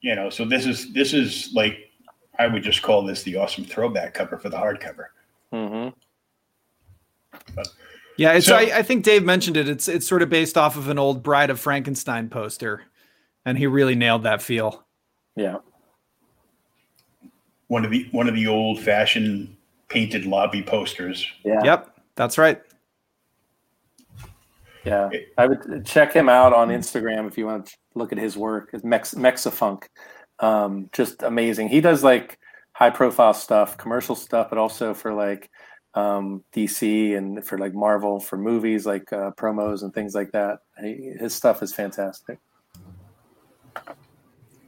[0.00, 1.90] You know, so this is this is like
[2.38, 5.06] I would just call this the awesome throwback cover for the hardcover.
[5.52, 5.88] Mm-hmm.
[7.54, 7.68] But,
[8.16, 8.46] yeah, it's.
[8.46, 9.68] So, I, I, think Dave mentioned it.
[9.68, 12.82] It's it's sort of based off of an old Bride of Frankenstein poster,
[13.44, 14.84] and he really nailed that feel.
[15.36, 15.58] Yeah.
[17.68, 19.54] One of the one of the old fashioned
[19.88, 21.26] painted lobby posters.
[21.44, 21.60] Yeah.
[21.64, 22.60] Yep, that's right.
[24.88, 28.36] Yeah, I would check him out on Instagram if you want to look at his
[28.36, 28.70] work.
[28.72, 29.84] It's Mex- Mexafunk,
[30.40, 31.68] um, just amazing.
[31.68, 32.38] He does like
[32.72, 35.50] high profile stuff, commercial stuff, but also for like
[35.94, 40.60] um, DC and for like Marvel for movies, like uh, promos and things like that.
[40.80, 42.38] He, his stuff is fantastic.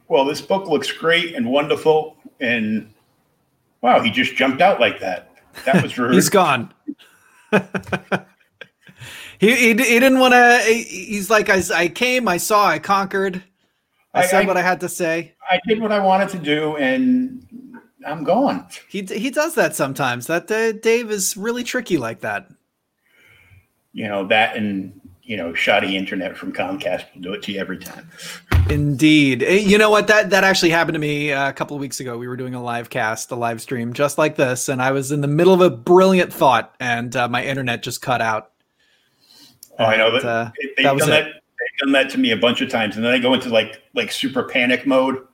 [0.09, 2.93] Well, this book looks great and wonderful, and
[3.81, 5.31] wow, he just jumped out like that.
[5.65, 6.15] That was rude.
[6.15, 6.75] He's gone.
[9.39, 10.61] He, he, he didn't want to.
[10.65, 13.43] He's like, I, I came, I saw, I conquered.
[14.13, 15.35] I, I said I, what I had to say.
[15.51, 17.47] I did what I wanted to do, and
[18.07, 18.67] I'm gone.
[18.89, 20.27] He he does that sometimes.
[20.27, 22.51] That uh, Dave is really tricky like that.
[23.93, 27.61] You know that, and you know, shoddy internet from Comcast will do it to you
[27.61, 28.11] every time.
[28.69, 29.45] Indeed.
[29.45, 30.09] Eh, you know what?
[30.09, 32.19] That that actually happened to me uh, a couple of weeks ago.
[32.19, 35.13] We were doing a live cast, a live stream, just like this, and I was
[35.13, 38.51] in the middle of a brilliant thought, and uh, my internet just cut out.
[39.79, 41.25] Oh, I know that uh, they've that done that.
[41.25, 43.83] They've done that to me a bunch of times, and then I go into like
[43.95, 45.27] like super panic mode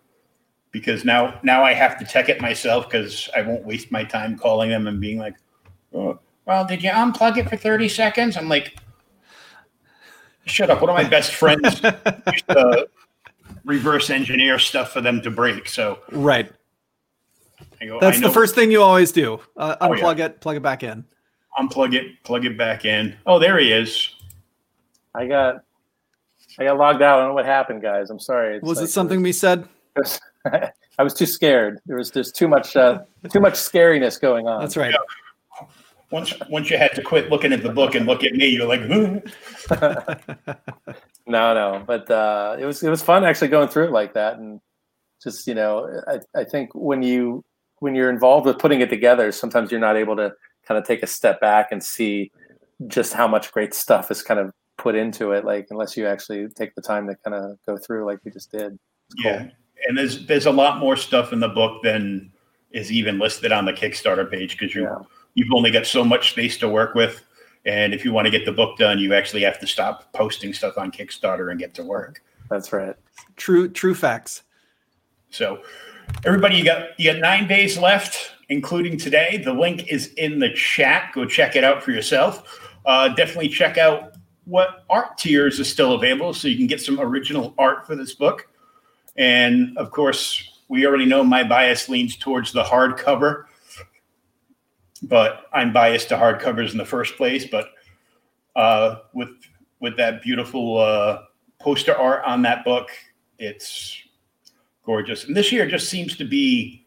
[0.70, 4.38] because now now I have to check it myself because I won't waste my time
[4.38, 5.36] calling them and being like,
[5.94, 8.76] oh, "Well, did you unplug it for thirty seconds?" I'm like,
[10.44, 11.62] "Shut up!" One of my best friends
[12.32, 12.88] used to
[13.64, 15.68] reverse engineer stuff for them to break.
[15.68, 16.50] So right.
[17.80, 19.40] Go, That's the first thing you always do.
[19.56, 20.24] Uh, unplug oh, yeah.
[20.26, 21.04] it, plug it back in.
[21.58, 23.16] Unplug it, plug it back in.
[23.26, 24.14] Oh, there he is.
[25.16, 25.56] I got
[26.58, 27.18] I got logged out.
[27.18, 28.10] I don't know what happened, guys.
[28.10, 28.56] I'm sorry.
[28.56, 29.68] It's Was like- it something we said?
[30.98, 31.80] I was too scared.
[31.86, 33.00] There was just too much uh,
[33.30, 34.60] too much scariness going on.
[34.60, 34.94] That's right.
[36.10, 38.68] Once once you had to quit looking at the book and look at me, you're
[38.68, 38.80] like,
[41.26, 44.38] No, no, but uh, it was it was fun actually going through it like that,
[44.38, 44.60] and
[45.22, 47.44] just you know, I, I think when you
[47.80, 50.32] when you're involved with putting it together, sometimes you're not able to
[50.66, 52.30] kind of take a step back and see
[52.86, 56.48] just how much great stuff is kind of put into it, like unless you actually
[56.48, 58.78] take the time to kind of go through like we just did.
[59.10, 59.32] It's cool.
[59.32, 59.48] yeah.
[59.88, 62.30] And there's there's a lot more stuff in the book than
[62.72, 64.98] is even listed on the Kickstarter page because you Yeah.
[65.34, 67.22] you've only got so much space to work with.
[67.64, 70.52] And if you want to get the book done, you actually have to stop posting
[70.52, 72.22] stuff on Kickstarter and get to work.
[72.48, 72.94] That's right.
[73.36, 74.42] True, true facts.
[75.30, 75.62] So,
[76.24, 79.42] everybody, you got you got nine days left, including today.
[79.44, 81.10] The link is in the chat.
[81.12, 82.60] Go check it out for yourself.
[82.86, 84.12] Uh, definitely check out
[84.46, 88.14] what art tiers is still available, so you can get some original art for this
[88.14, 88.48] book.
[89.16, 93.44] And of course, we already know my bias leans towards the hardcover,
[95.02, 97.44] but I'm biased to hardcovers in the first place.
[97.44, 97.70] But
[98.54, 99.30] uh, with
[99.80, 101.22] with that beautiful uh,
[101.60, 102.88] poster art on that book,
[103.38, 103.98] it's
[104.84, 105.24] gorgeous.
[105.24, 106.86] And this year just seems to be,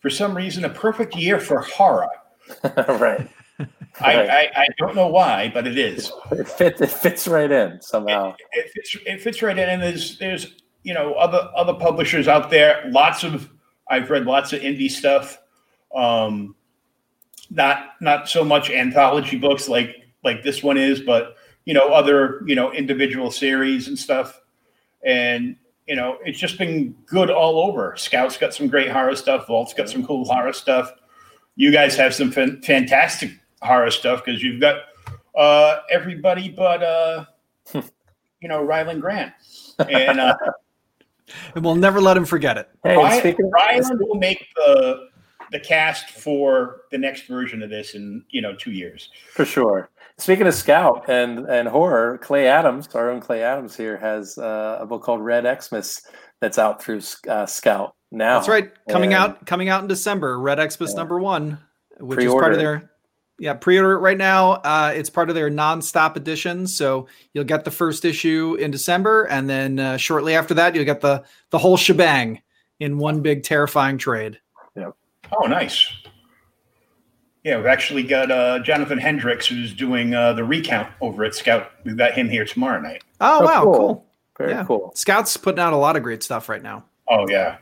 [0.00, 2.10] for some reason, a perfect year for horror.
[2.88, 3.28] right.
[4.00, 6.12] I, I, I don't know why, but it is.
[6.30, 8.34] It fits it fits right in somehow.
[8.52, 9.68] It fits, it fits right in.
[9.68, 12.84] And there's there's you know other other publishers out there.
[12.88, 13.50] Lots of
[13.88, 15.38] I've read lots of indie stuff.
[15.94, 16.54] Um,
[17.50, 22.42] not not so much anthology books like like this one is, but you know other
[22.46, 24.40] you know individual series and stuff.
[25.04, 27.94] And you know it's just been good all over.
[27.96, 29.46] Scout's got some great horror stuff.
[29.46, 30.92] Vault's got some cool horror stuff.
[31.56, 33.32] You guys have some fan- fantastic
[33.62, 34.82] horror stuff because you've got
[35.36, 37.24] uh, everybody but uh,
[37.74, 39.32] you know Ryland Grant.
[39.78, 40.36] And uh,
[41.54, 42.70] And we'll never let him forget it.
[42.82, 45.08] Hey, and Ryan, speaking of, Ryland will make the
[45.50, 49.10] the cast for the next version of this in you know two years.
[49.32, 49.90] for sure.
[50.16, 54.78] Speaking of Scout and and horror, Clay Adams, our own Clay Adams here, has uh,
[54.80, 56.02] a book called Red Xmas
[56.40, 58.38] that's out through uh, Scout now.
[58.38, 58.70] That's right.
[58.88, 60.38] Coming And- out coming out in December.
[60.40, 61.58] Red Xmas number one,
[61.98, 62.90] which is Pre-order part of their
[63.38, 64.52] yeah, pre-order it right now.
[64.52, 66.66] Uh, it's part of their non-stop edition.
[66.66, 70.84] So you'll get the first issue in December, and then uh, shortly after that, you'll
[70.84, 72.42] get the the whole shebang
[72.80, 74.38] in one big terrifying trade.
[74.76, 74.90] Yeah.
[75.40, 75.90] Oh, nice.
[77.44, 81.70] Yeah, we've actually got uh, Jonathan Hendricks who's doing uh, the recount over at Scout.
[81.84, 83.02] We've got him here tomorrow night.
[83.20, 83.74] Oh, Oh, wow, cool.
[83.76, 84.06] cool.
[84.38, 84.64] Very yeah.
[84.64, 84.92] cool.
[84.94, 86.84] Scouts putting out a lot of great stuff right now.
[87.08, 87.56] Oh yeah.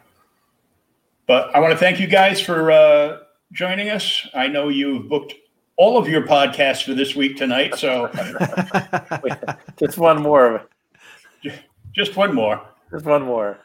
[1.26, 3.18] But I want to thank you guys for uh,
[3.52, 4.26] joining us.
[4.34, 5.34] I know you've booked
[5.76, 8.08] all of your podcasts for this week tonight, so
[9.78, 10.66] Just one more.
[11.94, 12.62] just one more.
[12.90, 13.58] Just one more.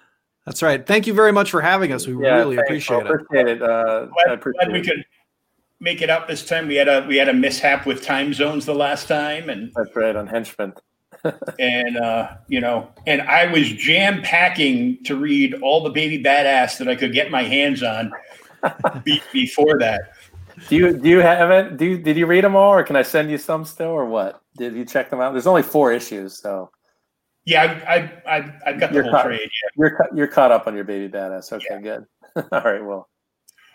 [0.45, 0.85] That's right.
[0.85, 2.07] Thank you very much for having us.
[2.07, 2.67] We Yeah, really thanks.
[2.69, 3.21] appreciate Well, it.
[3.21, 3.61] Appreciate it.
[3.61, 4.85] Uh, I Glad, appreciate glad we it.
[4.85, 5.05] could
[5.79, 6.67] make it up this time.
[6.67, 9.95] We had a we had a mishap with time zones the last time, and That's
[9.95, 10.73] right on Henchman.
[11.59, 16.77] and uh, you know, and I was jam packing to read all the baby badass
[16.79, 18.11] that I could get my hands on
[19.03, 20.01] be, before that.
[20.69, 21.77] Do you do you have it?
[21.77, 24.05] Do you, did you read them all, or can I send you some still, or
[24.05, 24.41] what?
[24.57, 25.31] Did you check them out?
[25.33, 26.69] There's only four issues, so
[27.45, 29.39] Yeah, I I I I've got the You're whole caught- trade.
[29.41, 29.69] Yeah.
[29.77, 31.51] you're you're caught up on your baby badass.
[31.53, 32.05] Okay, good.
[32.51, 33.09] all right, well,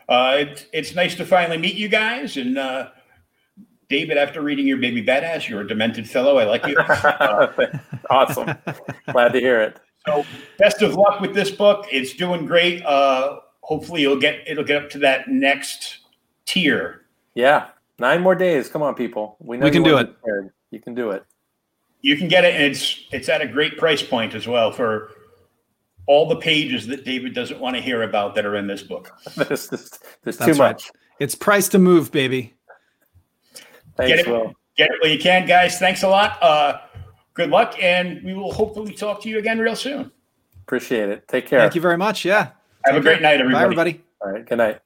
[0.08, 2.36] Uh, it, it's nice to finally meet you guys.
[2.36, 2.88] And uh,
[3.88, 6.38] David, after reading your baby badass, you're a demented fellow.
[6.38, 6.76] I like you.
[6.88, 7.48] Uh,
[8.10, 8.54] awesome.
[9.12, 9.80] Glad to hear it.
[10.06, 10.24] so
[10.58, 11.86] best of luck with this book.
[11.90, 12.84] It's doing great.
[12.86, 15.98] Uh, hopefully, you'll get it'll get up to that next
[16.46, 17.02] tier.
[17.34, 17.68] Yeah,
[17.98, 18.68] nine more days.
[18.68, 19.36] Come on, people.
[19.40, 20.20] We know We can do it.
[20.20, 20.50] prepared.
[20.70, 21.24] You can do it.
[22.00, 25.10] You can get it, and it's it's at a great price point as well for
[26.06, 29.10] all the pages that David doesn't want to hear about that are in this book.
[29.36, 29.90] there's there's,
[30.22, 30.72] there's too That's right.
[30.74, 30.90] much.
[31.18, 32.54] It's price to move, baby.
[33.98, 34.52] Get it, Will.
[34.76, 35.78] get it where you can, guys.
[35.78, 36.40] Thanks a lot.
[36.42, 36.80] Uh,
[37.34, 40.12] good luck, and we will hopefully talk to you again real soon.
[40.62, 41.26] Appreciate it.
[41.28, 41.60] Take care.
[41.60, 42.24] Thank you very much.
[42.24, 42.50] Yeah.
[42.84, 43.54] Have a great night, everybody.
[43.54, 44.04] Bye, everybody.
[44.20, 44.46] All right.
[44.46, 44.80] Good night.